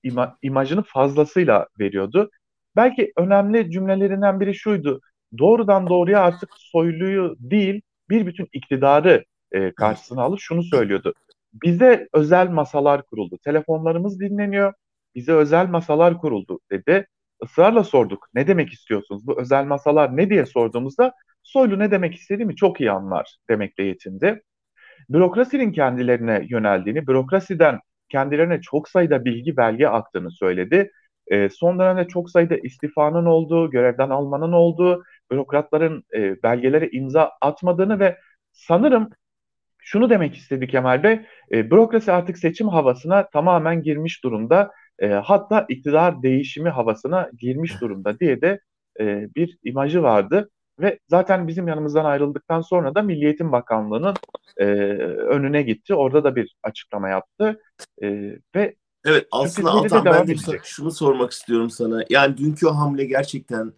[0.04, 2.30] ima, imajını fazlasıyla veriyordu.
[2.75, 5.01] Belki önemli cümlelerinden biri şuydu.
[5.38, 11.13] Doğrudan doğruya artık soyluyu değil bir bütün iktidarı e, karşısına alıp şunu söylüyordu.
[11.53, 13.38] Bize özel masalar kuruldu.
[13.43, 14.73] Telefonlarımız dinleniyor.
[15.15, 17.07] Bize özel masalar kuruldu dedi.
[17.43, 18.27] Israrla sorduk.
[18.34, 19.27] Ne demek istiyorsunuz?
[19.27, 24.41] Bu özel masalar ne diye sorduğumuzda Soylu ne demek istediğimi çok iyi anlar demekle yetindi
[25.10, 27.79] bürokrasinin kendilerine yöneldiğini, bürokrasiden
[28.10, 30.91] kendilerine çok sayıda bilgi belge aktığını söyledi.
[31.32, 38.00] E, son dönemde çok sayıda istifanın olduğu, görevden almanın olduğu, bürokratların e, belgelere imza atmadığını
[38.00, 38.17] ve
[38.52, 39.10] sanırım
[39.80, 44.72] şunu demek istedi Kemal Bey, e, bürokrasi artık seçim havasına tamamen girmiş durumda.
[45.00, 48.60] E, hatta iktidar değişimi havasına girmiş durumda diye de
[49.00, 50.50] e, bir imajı vardı.
[50.80, 54.15] Ve zaten bizim yanımızdan ayrıldıktan sonra da Milli Eğitim Bakanlığı'nın
[54.58, 54.65] e,
[55.06, 55.96] önüne gitti.
[55.96, 57.62] Orada da bir açıklama yaptı.
[58.04, 60.65] E, ve Evet aslında Altan ben de edecek.
[60.65, 62.03] şunu sormak istiyorum sana.
[62.09, 63.73] Yani dünkü hamle gerçekten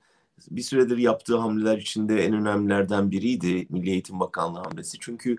[0.51, 4.97] bir süredir yaptığı hamleler içinde en önemlilerden biriydi Milli Eğitim Bakanlığı hamlesi.
[5.01, 5.37] Çünkü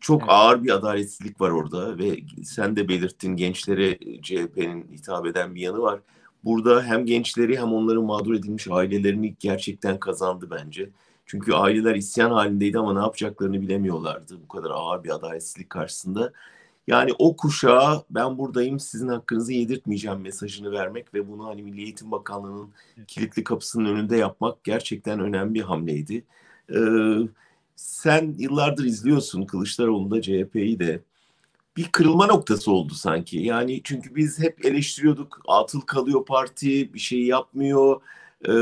[0.00, 0.30] çok evet.
[0.32, 5.78] ağır bir adaletsizlik var orada ve sen de belirttin gençlere CHP'nin hitap eden bir yanı
[5.78, 6.00] var
[6.44, 10.90] burada hem gençleri hem onların mağdur edilmiş ailelerini gerçekten kazandı bence.
[11.26, 16.32] Çünkü aileler isyan halindeydi ama ne yapacaklarını bilemiyorlardı bu kadar ağır bir adaletsizlik karşısında.
[16.86, 22.10] Yani o kuşağa ben buradayım sizin hakkınızı yedirtmeyeceğim mesajını vermek ve bunu hani Milli Eğitim
[22.10, 22.70] Bakanlığı'nın
[23.06, 26.24] kilitli kapısının önünde yapmak gerçekten önemli bir hamleydi.
[26.74, 26.78] Ee,
[27.76, 31.02] sen yıllardır izliyorsun Kılıçdaroğlu'nda CHP'yi de
[31.76, 33.38] bir kırılma noktası oldu sanki.
[33.38, 35.40] Yani çünkü biz hep eleştiriyorduk.
[35.48, 38.00] Atıl kalıyor parti, bir şey yapmıyor,
[38.48, 38.52] e,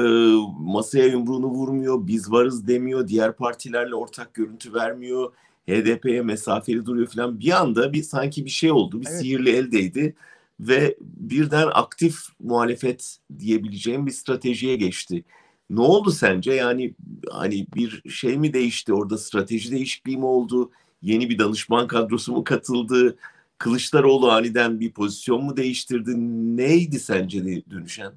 [0.61, 5.33] masaya yumruğunu vurmuyor, biz varız demiyor, diğer partilerle ortak görüntü vermiyor,
[5.69, 7.41] HDP'ye mesafeli duruyor falan.
[7.41, 9.21] Bir anda bir sanki bir şey oldu, bir evet.
[9.21, 10.15] sihirli eldeydi
[10.61, 15.25] ve birden aktif muhalefet diyebileceğim bir stratejiye geçti.
[15.71, 16.53] Ne oldu sence?
[16.53, 16.95] Yani
[17.31, 20.71] hani bir şey mi değişti orada strateji değişikliği mi oldu?
[21.03, 23.17] Yeni bir danışman kadrosu mu katıldı?
[23.59, 26.11] Kılıçdaroğlu aniden bir pozisyon mu değiştirdi?
[26.57, 28.13] Neydi sence dönüşen?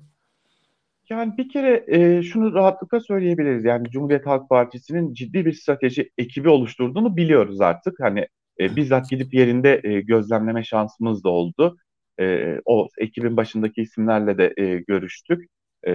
[1.09, 3.65] Yani bir kere e, şunu rahatlıkla söyleyebiliriz.
[3.65, 7.99] Yani Cumhuriyet Halk Partisi'nin ciddi bir strateji ekibi oluşturduğunu biliyoruz artık.
[7.99, 8.27] Hani
[8.59, 11.77] e, bizzat gidip yerinde e, gözlemleme şansımız da oldu.
[12.19, 15.49] E, o ekibin başındaki isimlerle de e, görüştük.
[15.83, 15.93] E,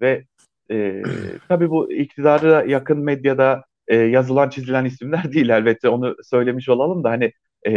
[0.00, 0.24] ve
[0.70, 1.02] e,
[1.48, 7.10] tabii bu iktidara yakın medyada e, yazılan çizilen isimler değil elbette onu söylemiş olalım da
[7.10, 7.32] hani
[7.66, 7.72] e,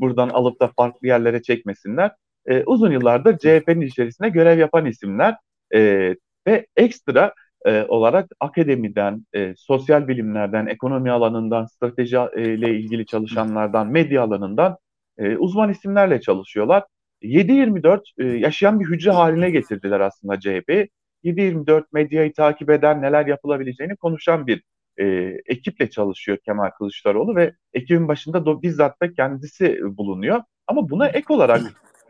[0.00, 2.10] buradan alıp da farklı yerlere çekmesinler.
[2.46, 5.36] E, uzun yıllardır CHP'nin içerisinde görev yapan isimler
[5.74, 7.34] e, ve ekstra
[7.66, 14.76] e, olarak akademiden, e, sosyal bilimlerden, ekonomi alanından, strateji e, ile ilgili çalışanlardan, medya alanından
[15.18, 16.84] e, uzman isimlerle çalışıyorlar.
[17.22, 20.88] 7-24 e, yaşayan bir hücre haline getirdiler aslında CHP.
[21.24, 24.62] 7-24 medyayı takip eden, neler yapılabileceğini konuşan bir
[25.00, 25.04] e,
[25.46, 30.42] ekiple çalışıyor Kemal Kılıçdaroğlu ve ekibin başında da bizzat da kendisi bulunuyor.
[30.66, 31.60] Ama buna ek olarak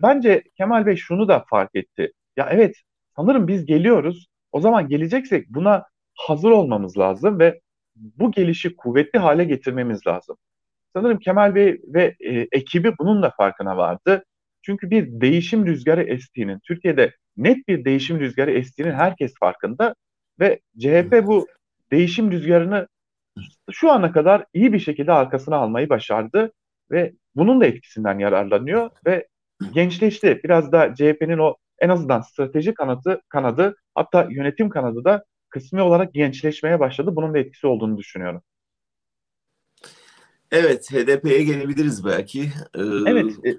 [0.03, 2.13] bence Kemal Bey şunu da fark etti.
[2.37, 2.75] Ya evet
[3.21, 4.27] sanırım biz geliyoruz.
[4.53, 7.61] O zaman geleceksek buna hazır olmamız lazım ve
[7.97, 10.37] bu gelişi kuvvetli hale getirmemiz lazım.
[10.93, 14.25] Sanırım Kemal Bey ve e, ekibi bunun da farkına vardı.
[14.63, 19.95] Çünkü bir değişim rüzgarı estiğinin, Türkiye'de net bir değişim rüzgarı estiğinin herkes farkında
[20.41, 21.47] ve CHP bu
[21.93, 22.89] değişim rüzgarını
[23.71, 26.53] şu ana kadar iyi bir şekilde arkasına almayı başardı
[26.91, 29.29] ve bunun da etkisinden yararlanıyor ve
[29.75, 30.41] gençleşti.
[30.45, 36.15] Biraz da CHP'nin o en azından strateji kanadı, kanadı hatta yönetim kanadı da kısmi olarak
[36.15, 37.17] gençleşmeye başladı.
[37.17, 38.43] Bunun da etkisi olduğunu düşünüyorum.
[40.53, 42.43] Evet, HDP'ye gelebiliriz belki.
[42.75, 42.81] Ee...
[43.07, 43.55] Evet, e,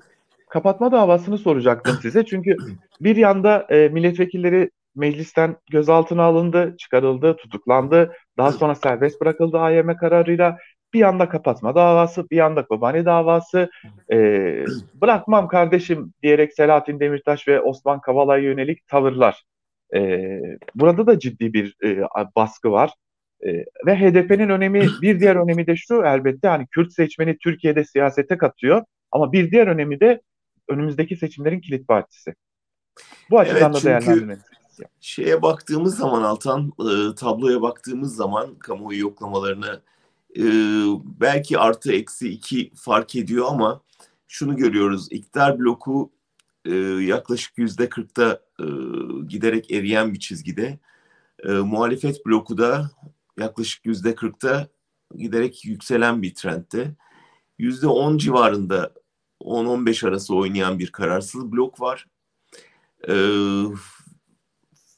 [0.50, 2.26] kapatma davasını soracaktım size.
[2.26, 2.56] Çünkü
[3.02, 8.14] bir yanda e, milletvekilleri meclisten gözaltına alındı, çıkarıldı, tutuklandı.
[8.38, 10.58] Daha sonra serbest bırakıldı AYM kararıyla.
[10.94, 13.70] Bir yanda kapatma davası, bir yanda Kobani davası.
[14.12, 19.44] Ee, bırakmam kardeşim diyerek Selahattin Demirtaş ve Osman Kavala'ya yönelik tavırlar.
[19.96, 20.42] Ee,
[20.76, 22.04] burada da ciddi bir e,
[22.36, 22.94] baskı var.
[23.46, 23.50] E,
[23.86, 28.84] ve HDP'nin önemi bir diğer önemi de şu elbette hani Kürt seçmeni Türkiye'de siyasete katıyor
[29.12, 30.22] ama bir diğer önemi de
[30.70, 32.34] önümüzdeki seçimlerin kilit partisi.
[33.30, 34.52] Bu açıdan evet, da değerlendirmeniz
[35.00, 39.82] şeye baktığımız zaman Altan e, tabloya baktığımız zaman kamuoyu yoklamalarına
[40.38, 40.44] e,
[41.04, 43.82] belki artı eksi iki fark ediyor ama
[44.28, 46.12] şunu görüyoruz iktidar bloku
[46.66, 48.66] e, yaklaşık yüzde kırkta e,
[49.28, 50.80] giderek eriyen bir çizgide
[51.44, 52.92] e, muhalefet bloku da
[53.40, 54.68] yaklaşık yüzde kırkta
[55.18, 56.96] giderek yükselen bir trendte
[57.58, 58.94] yüzde on civarında
[59.42, 62.08] 10-15 arası oynayan bir kararsız blok var.
[63.08, 63.64] Ee,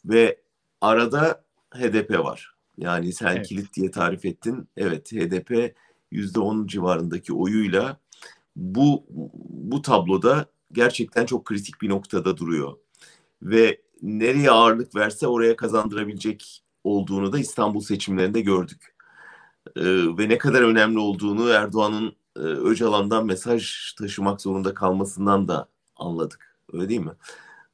[0.06, 0.42] ve
[0.82, 2.53] arada HDP var.
[2.78, 3.48] Yani sen evet.
[3.48, 4.68] kilit diye tarif ettin.
[4.78, 5.76] Evet HDP
[6.12, 7.98] yüzde on civarındaki oyuyla
[8.56, 9.06] bu
[9.50, 12.78] bu tabloda gerçekten çok kritik bir noktada duruyor.
[13.42, 18.96] Ve nereye ağırlık verse oraya kazandırabilecek olduğunu da İstanbul seçimlerinde gördük.
[19.76, 19.84] Ee,
[20.18, 26.58] ve ne kadar önemli olduğunu Erdoğan'ın e, Öcalan'dan mesaj taşımak zorunda kalmasından da anladık.
[26.74, 27.14] Öyle değil mi?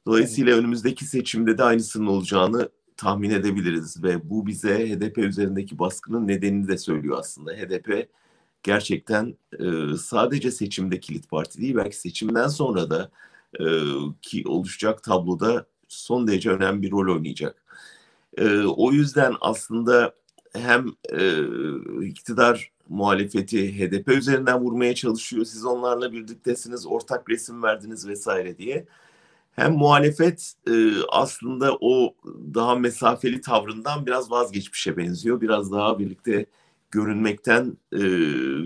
[0.06, 2.68] Dolayısıyla önümüzdeki seçimde de aynısının olacağını
[3.00, 7.52] tahmin edebiliriz ve bu bize HDP üzerindeki baskının nedenini de söylüyor aslında.
[7.52, 8.08] HDP
[8.62, 13.10] gerçekten e, sadece seçimde kilit parti değil belki seçimden sonra da
[13.60, 13.64] e,
[14.22, 17.62] ki oluşacak tabloda son derece önemli bir rol oynayacak.
[18.38, 20.14] E, o yüzden aslında
[20.52, 21.42] hem e,
[22.06, 25.44] iktidar muhalefeti HDP üzerinden vurmaya çalışıyor.
[25.44, 28.86] Siz onlarla birliktesiniz, ortak resim verdiniz vesaire diye
[29.60, 32.14] hem muhalefet e, aslında o
[32.54, 35.40] daha mesafeli tavrından biraz vazgeçmişe benziyor.
[35.40, 36.46] Biraz daha birlikte
[36.90, 38.00] görünmekten e,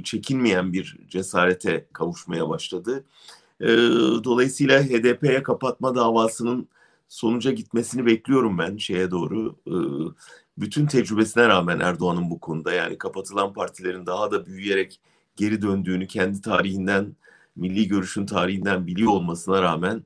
[0.02, 3.04] çekinmeyen bir cesarete kavuşmaya başladı.
[3.60, 3.66] E,
[4.24, 6.68] dolayısıyla HDP'ye kapatma davasının
[7.08, 9.56] sonuca gitmesini bekliyorum ben şeye doğru.
[9.66, 9.76] E,
[10.58, 15.00] bütün tecrübesine rağmen Erdoğan'ın bu konuda yani kapatılan partilerin daha da büyüyerek
[15.36, 17.16] geri döndüğünü kendi tarihinden
[17.56, 20.04] milli görüşün tarihinden biliyor olmasına rağmen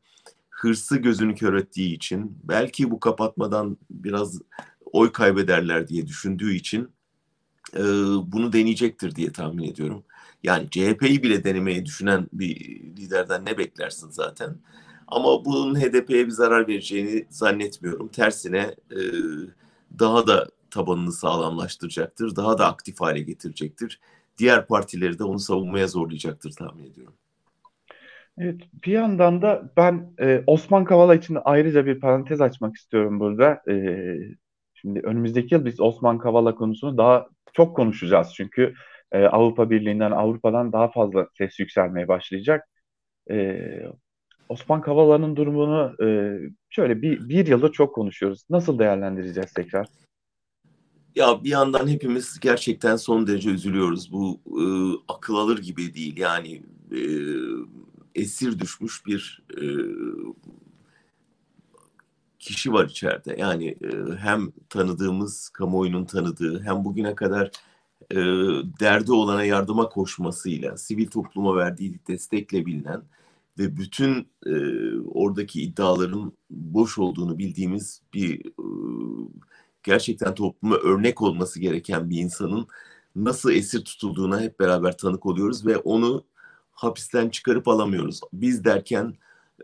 [0.59, 4.40] hırsı gözünü kör ettiği için belki bu kapatmadan biraz
[4.92, 6.88] oy kaybederler diye düşündüğü için
[7.77, 7.83] e,
[8.33, 10.05] bunu deneyecektir diye tahmin ediyorum.
[10.42, 14.57] Yani CHP'yi bile denemeyi düşünen bir liderden ne beklersin zaten.
[15.07, 18.09] Ama bunun HDP'ye bir zarar vereceğini zannetmiyorum.
[18.09, 19.01] Tersine e,
[19.99, 22.37] daha da tabanını sağlamlaştıracaktır.
[22.37, 24.01] Daha da aktif hale getirecektir.
[24.38, 27.14] Diğer partileri de onu savunmaya zorlayacaktır tahmin ediyorum.
[28.40, 33.62] Evet, bir yandan da ben e, Osman Kavala için ayrıca bir parantez açmak istiyorum burada.
[33.70, 33.74] E,
[34.74, 38.74] şimdi önümüzdeki yıl biz Osman Kavala konusunu daha çok konuşacağız çünkü
[39.12, 42.68] e, Avrupa Birliği'nden, Avrupa'dan daha fazla ses yükselmeye başlayacak.
[43.31, 43.61] E,
[44.48, 46.38] Osman Kavala'nın durumunu e,
[46.70, 48.44] şöyle bir, bir yıldır çok konuşuyoruz.
[48.51, 49.87] Nasıl değerlendireceğiz tekrar?
[51.14, 54.12] Ya bir yandan hepimiz gerçekten son derece üzülüyoruz.
[54.12, 54.64] Bu e,
[55.09, 56.16] akıl alır gibi değil.
[56.16, 57.01] Yani e,
[58.18, 59.64] esir düşmüş bir e,
[62.38, 63.37] kişi var içeride.
[63.38, 67.50] Yani e, hem tanıdığımız, kamuoyunun tanıdığı, hem bugüne kadar
[68.11, 68.16] e,
[68.81, 73.02] derdi olana yardıma koşmasıyla, sivil topluma verdiği destekle bilinen
[73.59, 74.52] ve bütün e,
[75.00, 78.42] oradaki iddiaların boş olduğunu bildiğimiz bir
[79.83, 82.66] gerçekten topluma örnek olması gereken bir insanın
[83.16, 86.24] nasıl esir tutulduğuna hep beraber tanık oluyoruz ve onu
[86.78, 88.20] hapisten çıkarıp alamıyoruz.
[88.32, 89.14] Biz derken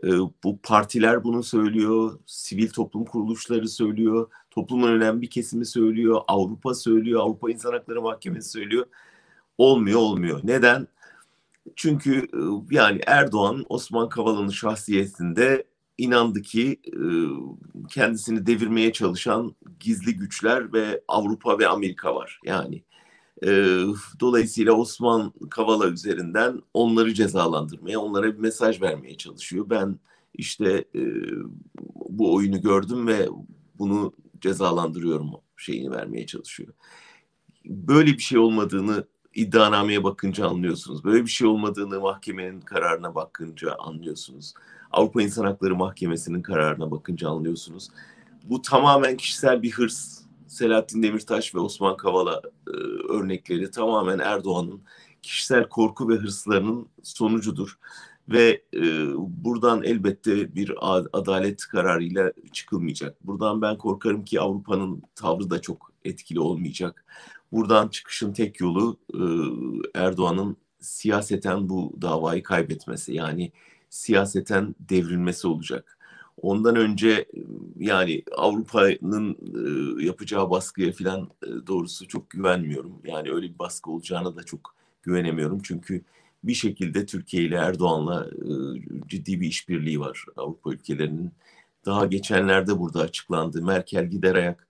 [0.03, 0.09] e,
[0.43, 7.21] bu partiler bunu söylüyor, sivil toplum kuruluşları söylüyor, toplumun önemli bir kesimi söylüyor, Avrupa söylüyor,
[7.21, 8.85] Avrupa İnsan Hakları Mahkemesi söylüyor.
[9.57, 10.39] Olmuyor, olmuyor.
[10.43, 10.87] Neden?
[11.75, 15.63] Çünkü e, yani Erdoğan Osman Kavala'nın şahsiyetinde
[15.97, 16.99] inandı ki e,
[17.89, 22.39] kendisini devirmeye çalışan gizli güçler ve Avrupa ve Amerika var.
[22.45, 22.83] Yani
[23.43, 23.49] e,
[24.19, 29.65] dolayısıyla Osman Kavala üzerinden onları cezalandırmaya, onlara bir mesaj vermeye çalışıyor.
[29.69, 29.99] Ben
[30.33, 30.85] işte
[32.09, 33.29] bu oyunu gördüm ve
[33.77, 36.73] bunu cezalandırıyorum şeyini vermeye çalışıyor.
[37.65, 41.03] Böyle bir şey olmadığını iddianameye bakınca anlıyorsunuz.
[41.03, 44.53] Böyle bir şey olmadığını mahkemenin kararına bakınca anlıyorsunuz.
[44.91, 47.89] Avrupa İnsan Hakları Mahkemesi'nin kararına bakınca anlıyorsunuz.
[48.43, 50.14] Bu tamamen kişisel bir hırs.
[50.55, 52.71] Selahattin Demirtaş ve Osman Kavala e,
[53.13, 54.81] örnekleri tamamen Erdoğan'ın
[55.21, 57.79] kişisel korku ve hırslarının sonucudur.
[58.29, 58.81] Ve e,
[59.17, 60.73] buradan elbette bir
[61.13, 63.27] adalet kararıyla çıkılmayacak.
[63.27, 67.05] Buradan ben korkarım ki Avrupa'nın tavrı da çok etkili olmayacak.
[67.51, 69.21] Buradan çıkışın tek yolu e,
[69.99, 73.13] Erdoğan'ın siyaseten bu davayı kaybetmesi.
[73.13, 73.51] Yani
[73.89, 75.94] siyaseten devrilmesi olacak.
[76.45, 77.25] Ondan önce
[77.79, 79.37] yani Avrupa'nın
[80.01, 81.29] yapacağı baskıya falan
[81.67, 82.93] doğrusu çok güvenmiyorum.
[83.05, 85.59] Yani öyle bir baskı olacağına da çok güvenemiyorum.
[85.63, 86.01] Çünkü
[86.43, 88.29] bir şekilde Türkiye ile Erdoğan'la
[89.07, 91.31] ciddi bir işbirliği var Avrupa ülkelerinin.
[91.85, 93.61] Daha geçenlerde burada açıklandı.
[93.61, 94.67] Merkel gider ayak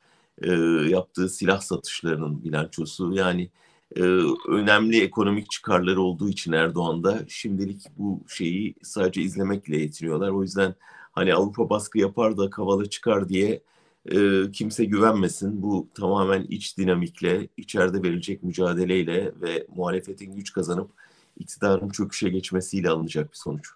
[0.90, 3.14] yaptığı silah satışlarının bilançosu.
[3.14, 3.50] Yani
[4.48, 10.30] önemli ekonomik çıkarları olduğu için Erdoğan'da şimdilik bu şeyi sadece izlemekle yetiniyorlar.
[10.30, 10.76] O yüzden
[11.15, 13.62] hani Avrupa baskı yapar da kavala çıkar diye
[14.12, 14.17] e,
[14.51, 15.62] kimse güvenmesin.
[15.62, 20.91] Bu tamamen iç dinamikle, içeride verilecek mücadeleyle ve muhalefetin güç kazanıp
[21.38, 23.69] iktidarın çöküşe geçmesiyle alınacak bir sonuç.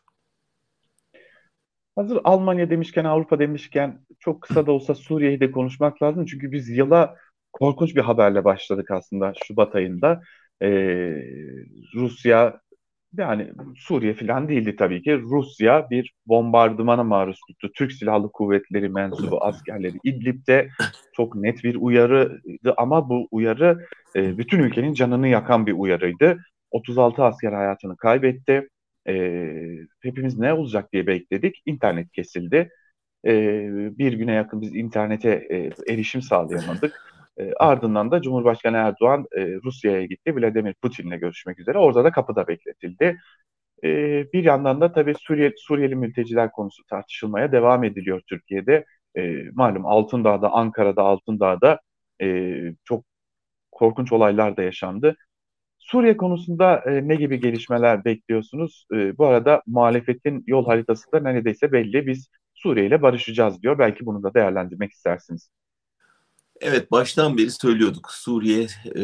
[1.95, 6.25] Hazır Almanya demişken, Avrupa demişken çok kısa da olsa Suriye'yi de konuşmak lazım.
[6.25, 7.15] Çünkü biz yıla
[7.53, 10.21] korkunç bir haberle başladık aslında Şubat ayında.
[10.61, 10.67] Ee,
[11.95, 12.61] Rusya
[13.17, 15.21] yani Suriye falan değildi tabii ki.
[15.21, 17.71] Rusya bir bombardımana maruz tuttu.
[17.75, 20.69] Türk Silahlı Kuvvetleri mensubu askerleri İdlib'de
[21.13, 26.37] çok net bir uyarıydı ama bu uyarı e, bütün ülkenin canını yakan bir uyarıydı.
[26.71, 28.69] 36 asker hayatını kaybetti.
[29.07, 29.13] E,
[30.01, 31.61] hepimiz ne olacak diye bekledik.
[31.65, 32.69] İnternet kesildi.
[33.25, 33.31] E,
[33.97, 37.18] bir güne yakın biz internete e, erişim sağlayamadık.
[37.39, 40.35] E, ardından da Cumhurbaşkanı Erdoğan e, Rusya'ya gitti.
[40.35, 41.77] Vladimir Putin'le görüşmek üzere.
[41.77, 43.17] Orada da kapıda bekletildi.
[43.83, 43.87] E,
[44.33, 48.85] bir yandan da tabii Suriye, Suriyeli mülteciler konusu tartışılmaya devam ediliyor Türkiye'de.
[49.17, 51.79] E, malum Altındağ'da, Ankara'da, Altındağ'da
[52.21, 53.05] e, çok
[53.71, 55.15] korkunç olaylar da yaşandı.
[55.79, 58.87] Suriye konusunda e, ne gibi gelişmeler bekliyorsunuz?
[58.93, 62.07] E, bu arada muhalefetin yol haritası da neredeyse belli.
[62.07, 63.79] Biz Suriye ile barışacağız diyor.
[63.79, 65.49] Belki bunu da değerlendirmek istersiniz.
[66.61, 69.03] Evet baştan beri söylüyorduk Suriye e,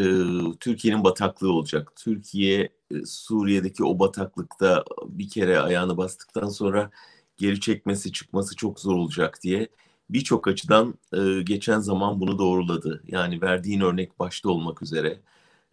[0.60, 1.91] Türkiye'nin bataklığı olacak.
[1.96, 6.91] Türkiye e, Suriye'deki o bataklıkta bir kere ayağını bastıktan sonra
[7.38, 9.70] geri çekmesi çıkması çok zor olacak diye
[10.10, 13.04] birçok açıdan e, geçen zaman bunu doğruladı.
[13.08, 15.20] Yani verdiğin örnek başta olmak üzere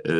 [0.04, 0.12] e,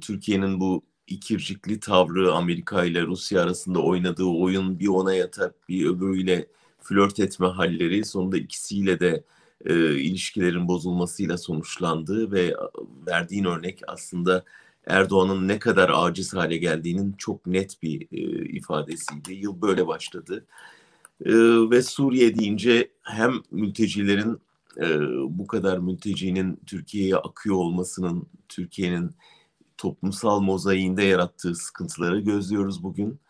[0.00, 6.46] Türkiye'nin bu ikircikli tavrı Amerika ile Rusya arasında oynadığı oyun bir ona yatar bir öbürüyle
[6.82, 9.24] flört etme halleri sonunda ikisiyle de
[9.64, 12.54] e, ilişkilerin bozulmasıyla sonuçlandı ve
[13.06, 14.44] verdiğin örnek aslında
[14.86, 19.34] Erdoğan'ın ne kadar aciz hale geldiğinin çok net bir e, ifadesiydi.
[19.34, 20.46] Yıl böyle başladı.
[21.24, 21.32] E,
[21.70, 24.40] ve Suriye deyince hem mültecilerin
[24.76, 29.10] e, bu kadar mültecinin Türkiye'ye akıyor olmasının Türkiye'nin
[29.76, 33.20] toplumsal mozaiğinde yarattığı sıkıntıları gözlüyoruz bugün.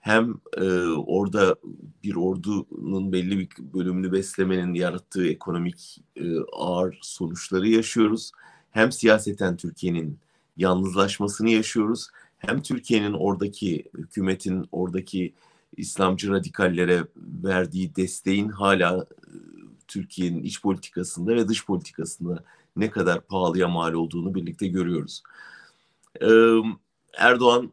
[0.00, 0.64] Hem e,
[1.06, 1.56] orada
[2.04, 8.32] bir ordunun belli bir bölümünü beslemenin yarattığı ekonomik e, ağır sonuçları yaşıyoruz.
[8.70, 10.18] Hem siyaseten Türkiye'nin
[10.56, 12.08] yalnızlaşmasını yaşıyoruz.
[12.38, 15.34] Hem Türkiye'nin oradaki hükümetin oradaki
[15.76, 19.32] İslamcı radikallere verdiği desteğin hala e,
[19.88, 22.44] Türkiye'nin iç politikasında ve dış politikasında
[22.76, 25.22] ne kadar pahalıya mal olduğunu birlikte görüyoruz.
[27.18, 27.72] Erdoğan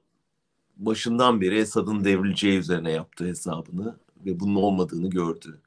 [0.78, 5.62] başından beri Esad'ın devrileceği üzerine yaptığı hesabını ve bunun olmadığını gördü.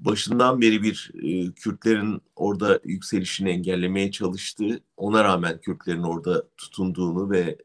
[0.00, 4.80] Başından beri bir e, Kürtlerin orada yükselişini engellemeye çalıştı.
[4.96, 7.58] Ona rağmen Kürtlerin orada tutunduğunu ve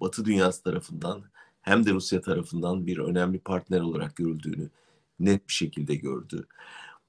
[0.00, 1.22] Batı dünyası tarafından
[1.60, 4.70] hem de Rusya tarafından bir önemli partner olarak görüldüğünü
[5.20, 6.46] net bir şekilde gördü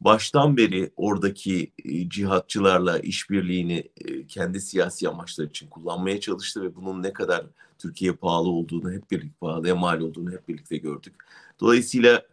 [0.01, 7.03] baştan beri oradaki e, cihatçılarla işbirliğini e, kendi siyasi amaçları için kullanmaya çalıştı ve bunun
[7.03, 7.45] ne kadar
[7.77, 11.15] Türkiye pahalı olduğunu hep birlikte pahalıya mal olduğunu hep birlikte gördük.
[11.59, 12.25] Dolayısıyla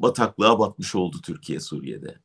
[0.00, 2.18] bataklığa batmış oldu Türkiye Suriye'de.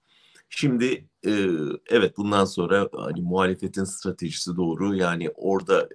[0.50, 1.48] Şimdi e,
[1.90, 5.90] evet bundan sonra hani muhalefetin stratejisi doğru yani orada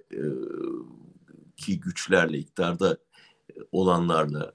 [1.57, 2.97] ki güçlerle iktidarda
[3.71, 4.53] olanlarla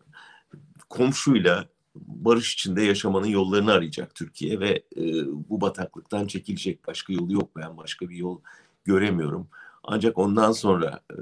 [0.89, 5.03] komşuyla barış içinde yaşamanın yollarını arayacak Türkiye ve e,
[5.51, 8.41] bu bataklıktan çekilecek başka yolu yok ben başka bir yol
[8.85, 9.49] göremiyorum.
[9.85, 11.21] Ancak ondan sonra e,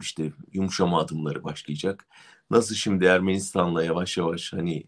[0.00, 2.06] işte yumuşama adımları başlayacak.
[2.50, 4.84] Nasıl şimdi Ermenistan'la yavaş yavaş hani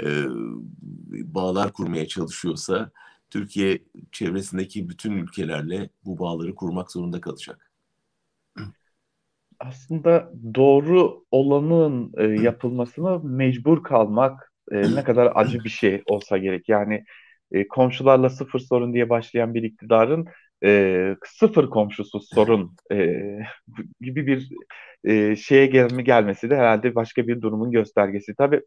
[0.00, 0.24] e,
[1.34, 2.90] bağlar kurmaya çalışıyorsa
[3.30, 7.65] Türkiye çevresindeki bütün ülkelerle bu bağları kurmak zorunda kalacak
[9.60, 16.68] aslında doğru olanın e, yapılmasına mecbur kalmak e, ne kadar acı bir şey olsa gerek.
[16.68, 17.04] Yani
[17.52, 20.26] e, komşularla sıfır sorun diye başlayan bir iktidarın
[20.64, 22.96] e, sıfır komşusuz sorun e,
[24.00, 24.48] gibi bir
[25.04, 28.34] e, şeye gelme gelmesi de herhalde başka bir durumun göstergesi.
[28.34, 28.60] Tabii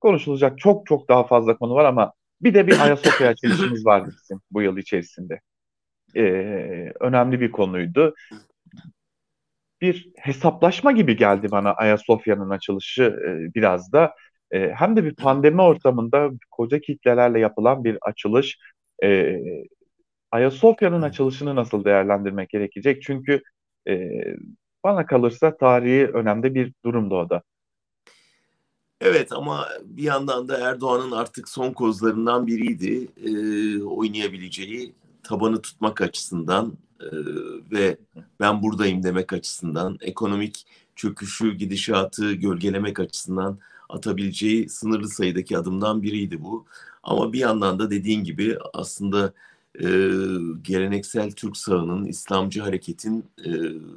[0.00, 4.40] konuşulacak çok çok daha fazla konu var ama bir de bir Ayasofya açılışımız vardı bizim
[4.50, 5.40] bu yıl içerisinde.
[6.16, 6.22] E,
[7.00, 8.14] önemli bir konuydu
[9.80, 14.14] bir hesaplaşma gibi geldi bana Ayasofya'nın açılışı e, biraz da.
[14.50, 18.58] E, hem de bir pandemi ortamında koca kitlelerle yapılan bir açılış.
[19.04, 19.38] E,
[20.30, 23.02] Ayasofya'nın açılışını nasıl değerlendirmek gerekecek?
[23.02, 23.42] Çünkü
[23.88, 24.10] e,
[24.84, 27.42] bana kalırsa tarihi önemli bir durumda o da.
[29.00, 33.08] Evet ama bir yandan da Erdoğan'ın artık son kozlarından biriydi.
[33.24, 33.30] E,
[33.82, 34.94] oynayabileceği
[35.28, 37.08] tabanı tutmak açısından e,
[37.72, 37.96] ve
[38.40, 46.66] ben buradayım demek açısından, ekonomik çöküşü, gidişatı gölgelemek açısından atabileceği sınırlı sayıdaki adımdan biriydi bu.
[47.02, 49.32] Ama bir yandan da dediğin gibi aslında
[49.74, 49.86] e,
[50.62, 53.50] geleneksel Türk sağının, İslamcı hareketin e,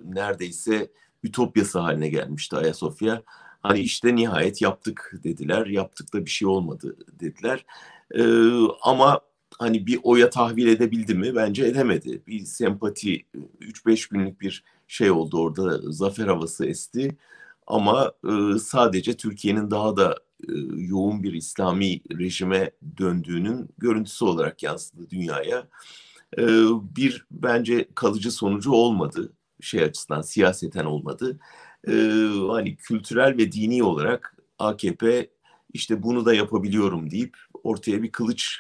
[0.06, 0.92] neredeyse
[1.24, 3.24] ütopyası haline gelmişti Ayasofya.
[3.64, 7.66] Hani işte nihayet yaptık dediler, yaptık da bir şey olmadı dediler.
[8.16, 8.24] E,
[8.82, 9.22] ama
[9.60, 11.36] hani bir oya tahvil edebildi mi?
[11.36, 12.22] Bence edemedi.
[12.28, 13.26] Bir sempati
[13.62, 17.18] 3-5 günlük bir şey oldu orada zafer havası esti.
[17.68, 20.16] Ama e, sadece Türkiye'nin daha da
[20.50, 25.68] e, yoğun bir İslami rejime döndüğünün görüntüsü olarak yansıdı dünyaya.
[26.38, 26.44] E,
[26.96, 31.40] bir bence kalıcı sonucu olmadı şey açısından siyaseten olmadı.
[31.88, 31.92] E,
[32.50, 35.30] hani kültürel ve dini olarak AKP
[35.74, 38.60] işte bunu da yapabiliyorum deyip ortaya bir kılıç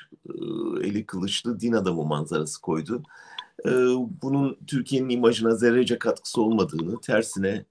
[0.84, 3.04] eli kılıçlı din adamı manzarası koydu.
[4.22, 7.66] Bunun Türkiye'nin imajına zerrece katkısı olmadığını, tersine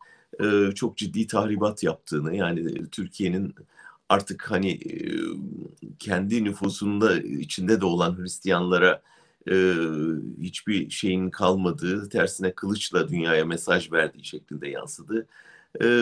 [0.74, 3.54] çok ciddi tahribat yaptığını, yani Türkiye'nin
[4.08, 4.80] artık hani
[5.98, 9.02] kendi nüfusunda içinde de olan Hristiyanlara
[10.40, 15.26] hiçbir şeyin kalmadığı, tersine kılıçla dünyaya mesaj verdiği şeklinde yansıdı.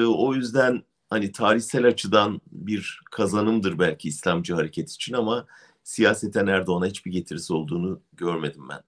[0.06, 5.46] o yüzden hani tarihsel açıdan bir kazanımdır belki İslamcı hareket için ama
[5.82, 8.80] siyaseten Erdoğan'a hiçbir getirisi olduğunu görmedim ben.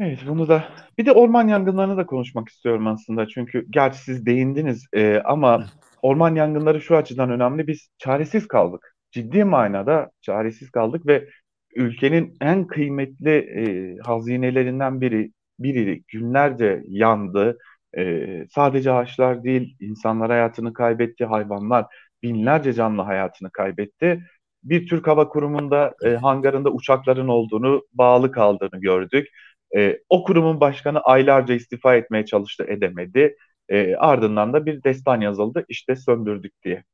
[0.00, 0.64] Evet bunu da
[0.98, 3.28] bir de orman yangınlarını da konuşmak istiyorum aslında.
[3.28, 5.66] Çünkü gerçi siz değindiniz e, ama
[6.02, 7.66] orman yangınları şu açıdan önemli.
[7.66, 8.96] Biz çaresiz kaldık.
[9.10, 11.28] Ciddi manada çaresiz kaldık ve
[11.74, 17.58] ülkenin en kıymetli e, hazinelerinden biri biri günlerce yandı
[17.98, 21.86] E, sadece ağaçlar değil, insanlar hayatını kaybetti, hayvanlar
[22.22, 24.22] binlerce canlı hayatını kaybetti.
[24.62, 29.28] Bir Türk Hava Kurumu'nda e, hangarında uçakların olduğunu, bağlı kaldığını gördük.
[29.76, 33.36] E, o kurumun başkanı aylarca istifa etmeye çalıştı, edemedi.
[33.68, 36.84] E, ardından da bir destan yazıldı, işte söndürdük diye.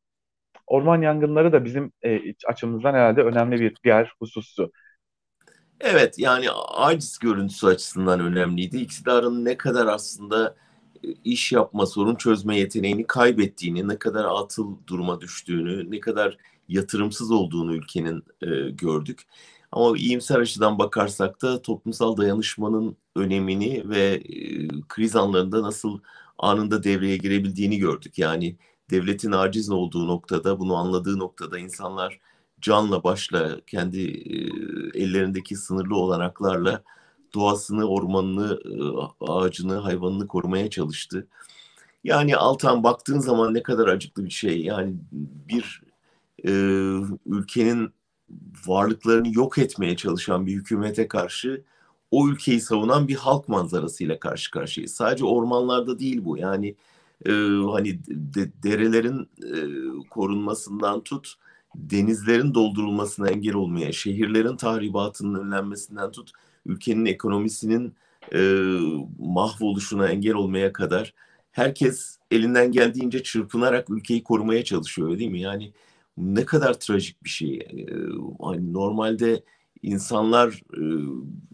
[0.66, 4.72] Orman yangınları da bizim e, açımızdan herhalde önemli bir diğer hususu.
[5.80, 8.76] Evet yani aciz görüntüsü açısından önemliydi.
[8.76, 10.54] İktidarın ne kadar aslında
[11.24, 16.38] iş yapma, sorun çözme yeteneğini kaybettiğini, ne kadar atıl duruma düştüğünü, ne kadar
[16.68, 19.26] yatırımsız olduğunu ülkenin e, gördük.
[19.72, 26.00] Ama iyimser açıdan bakarsak da toplumsal dayanışmanın önemini ve e, kriz anlarında nasıl
[26.38, 28.18] anında devreye girebildiğini gördük.
[28.18, 28.56] Yani
[28.90, 32.20] devletin aciz olduğu noktada, bunu anladığı noktada insanlar
[32.60, 34.36] canla başla kendi e,
[35.02, 36.82] ellerindeki sınırlı olanaklarla
[37.34, 38.60] doğasını, ormanını,
[39.20, 41.26] ağacını, hayvanını korumaya çalıştı.
[42.04, 44.62] Yani Altan baktığın zaman ne kadar acıklı bir şey.
[44.62, 44.94] Yani
[45.48, 45.82] bir
[46.44, 46.50] e,
[47.26, 47.90] ülkenin
[48.66, 51.64] varlıklarını yok etmeye çalışan bir hükümete karşı
[52.10, 54.92] o ülkeyi savunan bir halk manzarasıyla karşı karşıyayız.
[54.92, 56.38] Sadece ormanlarda değil bu.
[56.38, 56.74] Yani
[57.26, 57.30] e,
[57.72, 59.58] hani de, derelerin e,
[60.10, 61.34] korunmasından tut,
[61.74, 66.32] denizlerin doldurulmasına engel olmaya, şehirlerin tahribatının önlenmesinden tut,
[66.66, 67.94] ülkenin ekonomisinin
[68.34, 68.38] e,
[69.18, 71.14] mahvoluşuna engel olmaya kadar
[71.52, 75.40] herkes elinden geldiğince çırpınarak ülkeyi korumaya çalışıyor değil mi?
[75.40, 75.72] Yani
[76.16, 77.54] ne kadar trajik bir şey.
[77.56, 77.86] E,
[78.42, 79.44] hani normalde
[79.82, 80.82] insanlar e,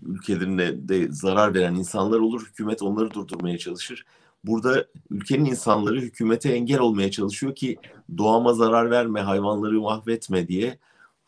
[0.07, 4.05] ülkelerine de zarar veren insanlar olur, hükümet onları durdurmaya çalışır.
[4.45, 7.77] Burada ülkenin insanları hükümete engel olmaya çalışıyor ki
[8.19, 10.79] doğama zarar verme, hayvanları mahvetme diye.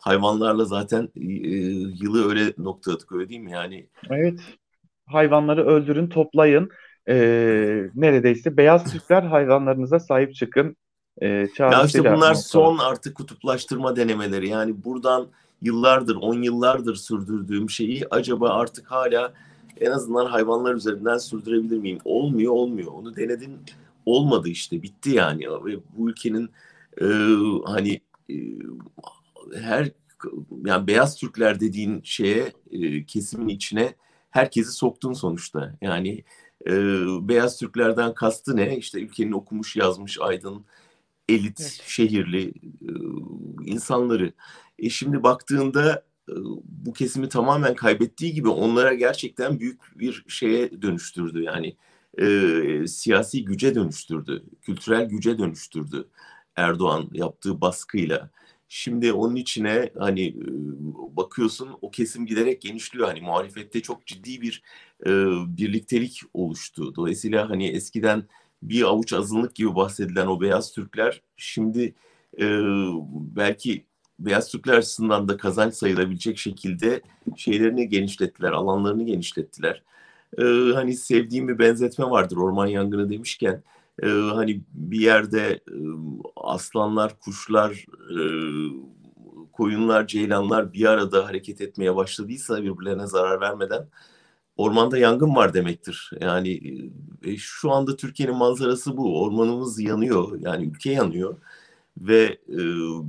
[0.00, 1.26] Hayvanlarla zaten e,
[2.04, 3.52] yılı öyle noktaladık öyle değil mi?
[3.52, 4.40] Yani Evet.
[5.06, 6.70] Hayvanları öldürün, toplayın.
[7.08, 10.76] Ee, neredeyse beyaz Türkler hayvanlarınıza sahip çıkın.
[11.22, 11.26] Ee,
[11.58, 12.34] ya işte bunlar noktada.
[12.34, 14.48] son artık kutuplaştırma denemeleri.
[14.48, 15.26] Yani buradan
[15.62, 19.32] yıllardır, on yıllardır sürdürdüğüm şeyi acaba artık hala
[19.80, 21.98] en azından hayvanlar üzerinden sürdürebilir miyim?
[22.04, 22.92] Olmuyor, olmuyor.
[22.92, 23.58] Onu denedin,
[24.06, 24.82] olmadı işte.
[24.82, 25.50] Bitti yani.
[25.50, 26.50] Ve bu ülkenin
[27.00, 27.06] e,
[27.64, 28.34] hani e,
[29.54, 29.90] her
[30.64, 33.94] yani beyaz Türkler dediğin şeye e, kesimin içine
[34.30, 35.76] herkesi soktun sonuçta.
[35.80, 36.24] Yani
[36.66, 36.72] e,
[37.28, 38.76] beyaz Türklerden kastı ne?
[38.76, 40.64] İşte ülkenin okumuş, yazmış, aydın,
[41.28, 41.82] elit, evet.
[41.86, 42.92] şehirli e,
[43.64, 44.32] insanları.
[44.78, 46.34] E şimdi baktığında e,
[46.64, 51.42] bu kesimi tamamen kaybettiği gibi onlara gerçekten büyük bir şeye dönüştürdü.
[51.42, 51.76] Yani
[52.18, 56.08] e, siyasi güce dönüştürdü, kültürel güce dönüştürdü
[56.56, 58.30] Erdoğan yaptığı baskıyla.
[58.72, 60.36] Şimdi onun içine hani e,
[61.16, 63.08] bakıyorsun o kesim giderek genişliyor.
[63.08, 64.62] Hani muhalefette çok ciddi bir
[65.06, 65.10] e,
[65.56, 66.94] birliktelik oluştu.
[66.94, 68.24] Dolayısıyla hani eskiden
[68.62, 71.94] bir avuç azınlık gibi bahsedilen o beyaz Türkler şimdi
[72.40, 72.46] e,
[73.12, 73.86] belki
[74.18, 77.00] beyaz Türkler açısından da kazanç sayılabilecek şekilde
[77.36, 79.82] şeylerini genişlettiler, alanlarını genişlettiler.
[80.38, 80.42] Ee,
[80.74, 83.62] hani sevdiğim bir benzetme vardır orman yangını demişken.
[84.02, 85.76] E, hani bir yerde e,
[86.36, 88.20] aslanlar, kuşlar, e,
[89.52, 93.88] koyunlar, ceylanlar bir arada hareket etmeye başladıysa birbirlerine zarar vermeden
[94.56, 96.10] ormanda yangın var demektir.
[96.20, 96.60] Yani
[97.24, 99.22] e, şu anda Türkiye'nin manzarası bu.
[99.22, 101.36] Ormanımız yanıyor, yani ülke yanıyor
[101.98, 102.58] ve e,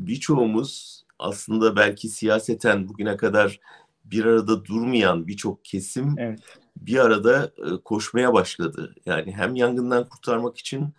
[0.08, 3.60] birçoğumuz aslında belki siyaseten bugüne kadar
[4.06, 6.60] bir arada durmayan birçok kesim evet.
[6.78, 8.96] Bir arada e, koşmaya başladı.
[9.06, 10.90] Yani hem yangından kurtarmak için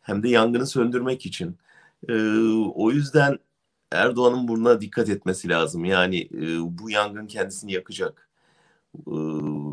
[0.00, 1.56] hem de yangını söndürmek için.
[2.08, 2.14] E,
[2.74, 3.38] o yüzden
[3.92, 5.84] Erdoğan'ın buna dikkat etmesi lazım.
[5.84, 8.28] Yani e, bu yangın kendisini yakacak.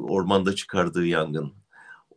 [0.09, 1.53] Ormanda çıkardığı yangın.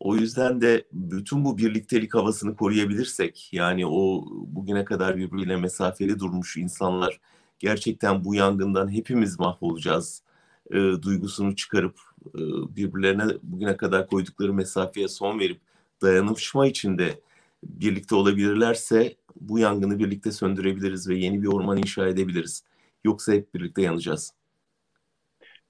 [0.00, 6.56] O yüzden de bütün bu birliktelik havasını koruyabilirsek, yani o bugüne kadar birbiriyle mesafeli durmuş
[6.56, 7.20] insanlar
[7.58, 10.22] gerçekten bu yangından hepimiz mahvolacağız
[10.70, 11.94] e, duygusunu çıkarıp
[12.26, 12.40] e,
[12.76, 15.60] birbirlerine bugüne kadar koydukları mesafeye son verip
[16.02, 17.20] dayanışma içinde
[17.62, 22.64] birlikte olabilirlerse bu yangını birlikte söndürebiliriz ve yeni bir orman inşa edebiliriz.
[23.04, 24.32] Yoksa hep birlikte yanacağız.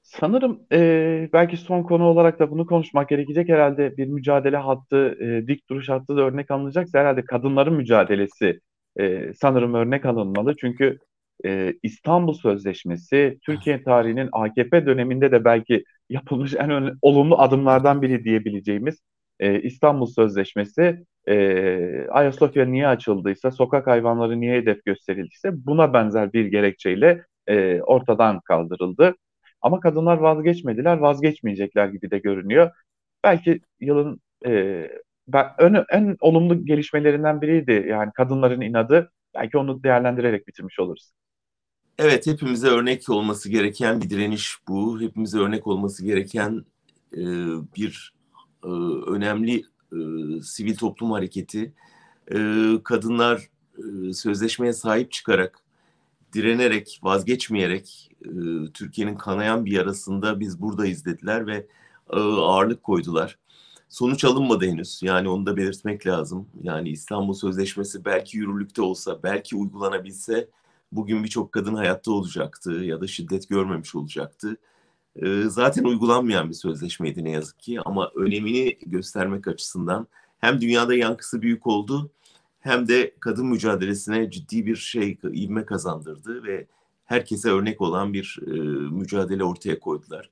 [0.03, 3.49] Sanırım e, belki son konu olarak da bunu konuşmak gerekecek.
[3.49, 8.61] Herhalde bir mücadele hattı, e, dik duruş hattı da örnek alınacaksa herhalde kadınların mücadelesi
[9.01, 10.57] e, sanırım örnek alınmalı.
[10.61, 10.99] Çünkü
[11.45, 18.24] e, İstanbul Sözleşmesi Türkiye tarihinin AKP döneminde de belki yapılmış en önemli, olumlu adımlardan biri
[18.24, 18.99] diyebileceğimiz
[19.41, 26.47] e, İstanbul Sözleşmesi e, Ayasofya niye açıldıysa, sokak hayvanları niye hedef gösterildiyse buna benzer bir
[26.47, 29.14] gerekçeyle e, ortadan kaldırıldı.
[29.62, 32.70] Ama kadınlar vazgeçmediler, vazgeçmeyecekler gibi de görünüyor.
[33.24, 34.82] Belki yılın e,
[35.28, 37.86] ben en, en olumlu gelişmelerinden biriydi.
[37.89, 39.12] Yani kadınların inadı.
[39.34, 41.12] Belki onu değerlendirerek bitirmiş oluruz.
[41.99, 45.01] Evet, hepimize örnek olması gereken bir direniş bu.
[45.01, 46.65] Hepimize örnek olması gereken
[47.13, 47.23] e,
[47.77, 48.15] bir
[48.65, 48.69] e,
[49.07, 49.99] önemli e,
[50.43, 51.73] sivil toplum hareketi.
[52.35, 52.39] E,
[52.85, 55.61] kadınlar e, sözleşmeye sahip çıkarak,
[56.33, 58.31] direnerek, vazgeçmeyerek e,
[58.75, 61.67] Türkiye'nin kanayan bir yarasında biz buradayız dediler ve
[62.13, 63.39] e, ağırlık koydular.
[63.89, 65.01] Sonuç alınmadı henüz.
[65.03, 66.49] Yani onu da belirtmek lazım.
[66.63, 70.49] Yani İstanbul Sözleşmesi belki yürürlükte olsa, belki uygulanabilse
[70.93, 74.57] bugün birçok kadın hayatta olacaktı ya da şiddet görmemiş olacaktı.
[75.47, 80.07] Zaten uygulanmayan bir sözleşmeydi ne yazık ki ama önemini göstermek açısından
[80.39, 82.11] hem dünyada yankısı büyük oldu
[82.61, 86.66] hem de kadın mücadelesine ciddi bir şey ivme kazandırdı ve
[87.05, 88.39] herkese örnek olan bir
[88.91, 90.30] mücadele ortaya koydular.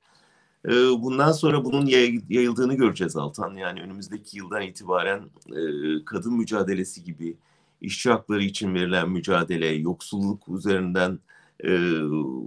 [0.99, 1.85] Bundan sonra bunun
[2.29, 3.55] yayıldığını göreceğiz Altan.
[3.55, 5.23] Yani önümüzdeki yıldan itibaren
[6.05, 7.37] kadın mücadelesi gibi
[7.81, 11.19] işçi hakları için verilen mücadele, yoksulluk üzerinden
[11.59, 12.01] e,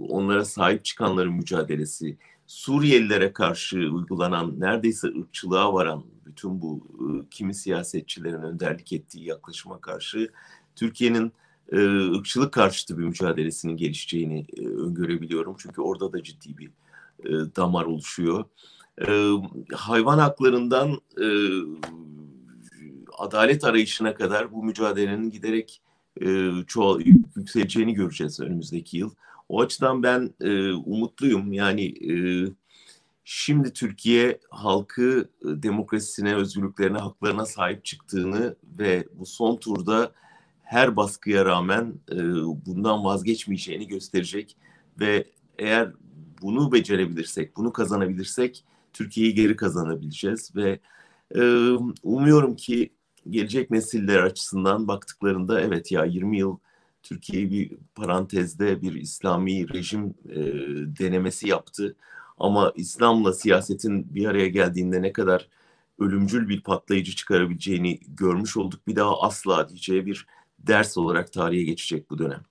[0.09, 2.17] onlara sahip çıkanların mücadelesi,
[2.51, 10.31] Suriyelilere karşı uygulanan neredeyse ırkçılığa varan bütün bu e, kimi siyasetçilerin önderlik ettiği yaklaşıma karşı
[10.75, 11.31] Türkiye'nin
[11.71, 11.77] e,
[12.17, 15.55] ırkçılık karşıtı bir mücadelesinin gelişeceğini e, öngörebiliyorum.
[15.57, 16.71] Çünkü orada da ciddi bir
[17.25, 18.45] e, damar oluşuyor.
[19.07, 19.31] E,
[19.75, 21.27] hayvan haklarından e,
[23.21, 25.81] adalet arayışına kadar bu mücadelenin giderek
[26.21, 27.01] e, çoğal,
[27.35, 29.11] yükseleceğini göreceğiz önümüzdeki yıl.
[29.49, 31.53] O açıdan ben e, umutluyum.
[31.53, 32.13] Yani e,
[33.23, 40.11] şimdi Türkiye halkı e, demokrasisine, özgürlüklerine, haklarına sahip çıktığını ve bu son turda
[40.63, 42.17] her baskıya rağmen e,
[42.65, 44.57] bundan vazgeçmeyeceğini gösterecek
[44.99, 45.25] ve
[45.59, 45.91] eğer
[46.41, 48.63] bunu becerebilirsek, bunu kazanabilirsek
[48.93, 50.79] Türkiye'yi geri kazanabileceğiz ve
[51.35, 51.41] e,
[52.03, 52.89] umuyorum ki
[53.29, 56.57] gelecek nesiller açısından baktıklarında evet ya 20 yıl
[57.03, 60.39] Türkiye'yi bir parantezde bir İslami rejim e,
[60.99, 61.95] denemesi yaptı.
[62.37, 65.47] Ama İslam'la siyasetin bir araya geldiğinde ne kadar
[65.99, 68.87] ölümcül bir patlayıcı çıkarabileceğini görmüş olduk.
[68.87, 70.27] Bir daha asla diyeceği bir
[70.59, 72.41] ders olarak tarihe geçecek bu dönem.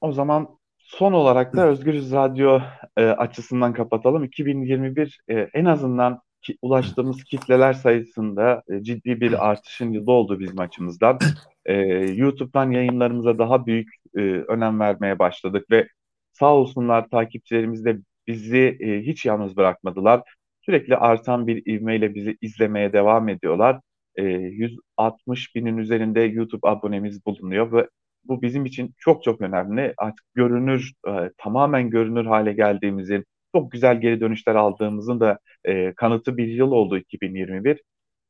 [0.00, 2.60] O zaman son olarak da Özgürüz Radyo
[2.96, 4.24] e, açısından kapatalım.
[4.24, 10.60] 2021 e, en azından ki, ulaştığımız kitleler sayısında e, ciddi bir artışın yılı oldu bizim
[10.60, 11.18] açımızdan.
[11.64, 11.74] E,
[12.14, 15.88] YouTube'dan yayınlarımıza daha büyük e, önem vermeye başladık ve
[16.32, 20.22] sağ olsunlar takipçilerimiz de bizi e, hiç yalnız bırakmadılar.
[20.60, 23.80] Sürekli artan bir ivmeyle bizi izlemeye devam ediyorlar.
[24.16, 27.88] E, 160 binin üzerinde YouTube abonemiz bulunuyor ve
[28.24, 29.94] bu bizim için çok çok önemli.
[29.98, 33.24] Artık görünür, e, tamamen görünür hale geldiğimizin,
[33.54, 37.82] çok güzel geri dönüşler aldığımızın da e, kanıtı bir yıl oldu 2021.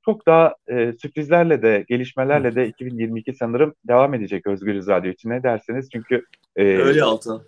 [0.05, 5.31] Çok daha e, sürprizlerle de, gelişmelerle de 2022 sanırım devam edecek Özgür Radyo için.
[5.31, 5.89] Ne dersiniz?
[5.93, 6.25] Çünkü
[6.57, 7.43] e, öyle Altan.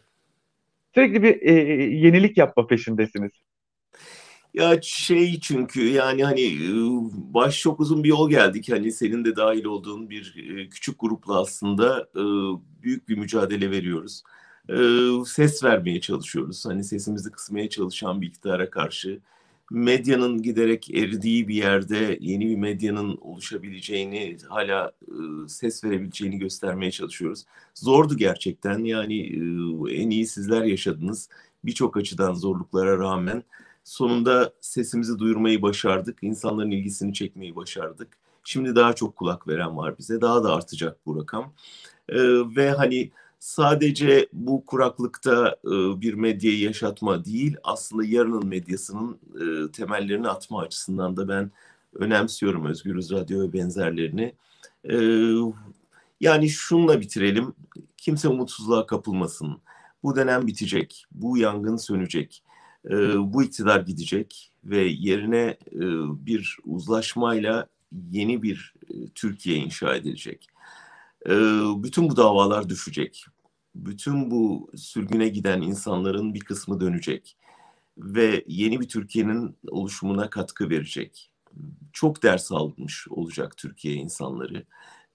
[0.95, 1.53] Sürekli bir e,
[1.85, 3.33] yenilik yapma peşindesiniz.
[4.55, 6.59] Ya şey çünkü yani hani
[7.13, 8.73] baş çok uzun bir yol geldik.
[8.73, 10.35] Hani senin de dahil olduğun bir
[10.71, 12.09] küçük grupla aslında
[12.83, 14.23] büyük bir mücadele veriyoruz.
[15.27, 16.67] Ses vermeye çalışıyoruz.
[16.67, 19.21] Hani sesimizi kısmaya çalışan bir iktidara karşı
[19.71, 24.93] medyanın giderek eridiği bir yerde yeni bir medyanın oluşabileceğini, hala
[25.49, 27.45] ses verebileceğini göstermeye çalışıyoruz.
[27.75, 28.85] Zordu gerçekten.
[28.85, 29.27] Yani
[29.91, 31.29] en iyi sizler yaşadınız.
[31.65, 33.43] Birçok açıdan zorluklara rağmen
[33.85, 36.19] Sonunda sesimizi duyurmayı başardık.
[36.23, 38.09] İnsanların ilgisini çekmeyi başardık.
[38.45, 40.21] Şimdi daha çok kulak veren var bize.
[40.21, 41.53] Daha da artacak bu rakam.
[42.09, 42.19] Ee,
[42.57, 43.11] ve hani
[43.43, 51.17] sadece bu kuraklıkta e, bir medyayı yaşatma değil, aslında yarının medyasının e, temellerini atma açısından
[51.17, 51.51] da ben
[51.95, 54.35] önemsiyorum Özgürüz Radyo ve benzerlerini.
[54.91, 54.97] E,
[56.21, 57.55] yani şunla bitirelim.
[57.97, 59.61] Kimse umutsuzluğa kapılmasın.
[60.03, 61.07] Bu dönem bitecek.
[61.13, 62.43] Bu yangın sönecek
[63.19, 65.81] bu iktidar gidecek ve yerine e,
[66.27, 67.69] bir uzlaşmayla
[68.11, 68.75] yeni bir
[69.15, 70.49] Türkiye inşa edilecek.
[71.77, 73.27] Bütün bu davalar düşecek.
[73.75, 77.37] Bütün bu sürgüne giden insanların bir kısmı dönecek
[77.99, 81.31] ve yeni bir Türkiye'nin oluşumuna katkı verecek.
[81.93, 84.65] Çok ders almış olacak Türkiye insanları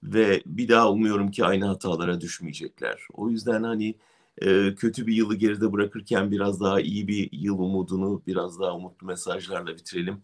[0.02, 3.00] ve bir daha umuyorum ki aynı hatalara düşmeyecekler.
[3.12, 3.94] O yüzden hani
[4.42, 9.06] e, kötü bir yılı geride bırakırken biraz daha iyi bir yıl umudunu, biraz daha umutlu
[9.06, 10.22] mesajlarla bitirelim.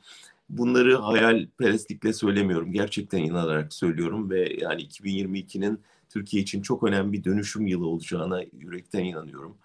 [0.48, 2.72] Bunları hayalperestlikle söylemiyorum.
[2.72, 9.04] Gerçekten inanarak söylüyorum ve yani 2022'nin Türkiye için çok önemli bir dönüşüm yılı olacağına yürekten
[9.04, 9.56] inanıyorum.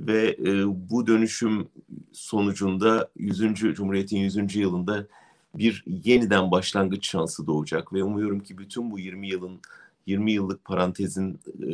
[0.00, 1.68] Ve e, bu dönüşüm
[2.12, 3.54] sonucunda 100.
[3.54, 4.56] Cumhuriyet'in 100.
[4.56, 5.06] yılında
[5.54, 9.60] bir yeniden başlangıç şansı doğacak ve umuyorum ki bütün bu 20 yılın
[10.06, 11.68] 20 yıllık parantezin e,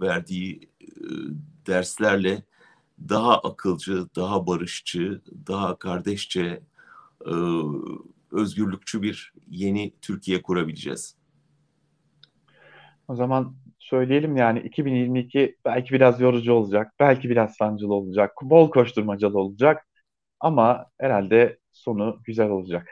[0.00, 0.86] verdiği e,
[1.66, 2.42] derslerle
[3.08, 6.60] daha akılcı, daha barışçı, daha kardeşçe,
[7.26, 7.34] e,
[8.32, 11.17] özgürlükçü bir yeni Türkiye kurabileceğiz.
[13.08, 19.38] O zaman söyleyelim yani 2022 belki biraz yorucu olacak, belki biraz sancılı olacak, bol koşturmacalı
[19.38, 19.86] olacak
[20.40, 22.88] ama herhalde sonu güzel olacak.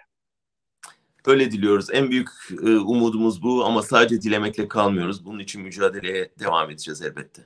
[1.26, 1.90] Öyle diliyoruz.
[1.92, 2.28] En büyük
[2.62, 5.24] e, umudumuz bu ama sadece dilemekle kalmıyoruz.
[5.24, 7.42] Bunun için mücadeleye devam edeceğiz elbette.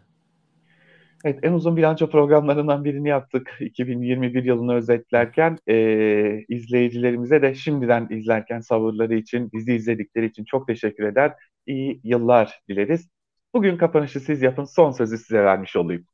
[1.25, 5.59] Evet, en uzun bilanço programlarından birini yaptık 2021 yılını özetlerken.
[5.68, 11.33] E, izleyicilerimize de şimdiden izlerken sabırları için, bizi izledikleri için çok teşekkür eder.
[11.67, 13.09] İyi yıllar dileriz.
[13.55, 16.07] Bugün kapanışı siz yapın, son sözü size vermiş olayım.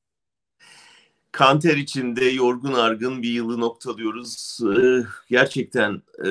[1.32, 4.59] Kanter içinde yorgun argın bir yılı noktalıyoruz.
[4.78, 6.28] Ee, gerçekten e,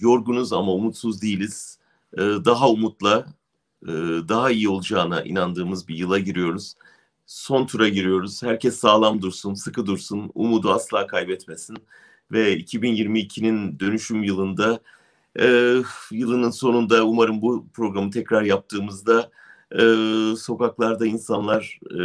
[0.00, 1.78] yorgunuz ama umutsuz değiliz.
[2.14, 3.26] Ee, daha umutla,
[3.82, 3.92] e,
[4.28, 6.74] daha iyi olacağına inandığımız bir yıla giriyoruz.
[7.26, 8.42] Son tura giriyoruz.
[8.42, 11.76] Herkes sağlam dursun, sıkı dursun, umudu asla kaybetmesin.
[12.32, 14.80] Ve 2022'nin dönüşüm yılında,
[15.40, 15.76] e,
[16.10, 19.30] yılının sonunda umarım bu programı tekrar yaptığımızda
[19.72, 19.82] e,
[20.36, 22.02] sokaklarda insanlar e,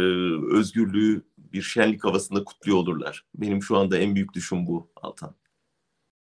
[0.56, 1.22] özgürlüğü
[1.52, 3.24] bir şenlik havasında kutluyor olurlar.
[3.34, 5.34] Benim şu anda en büyük düşüm bu Altan.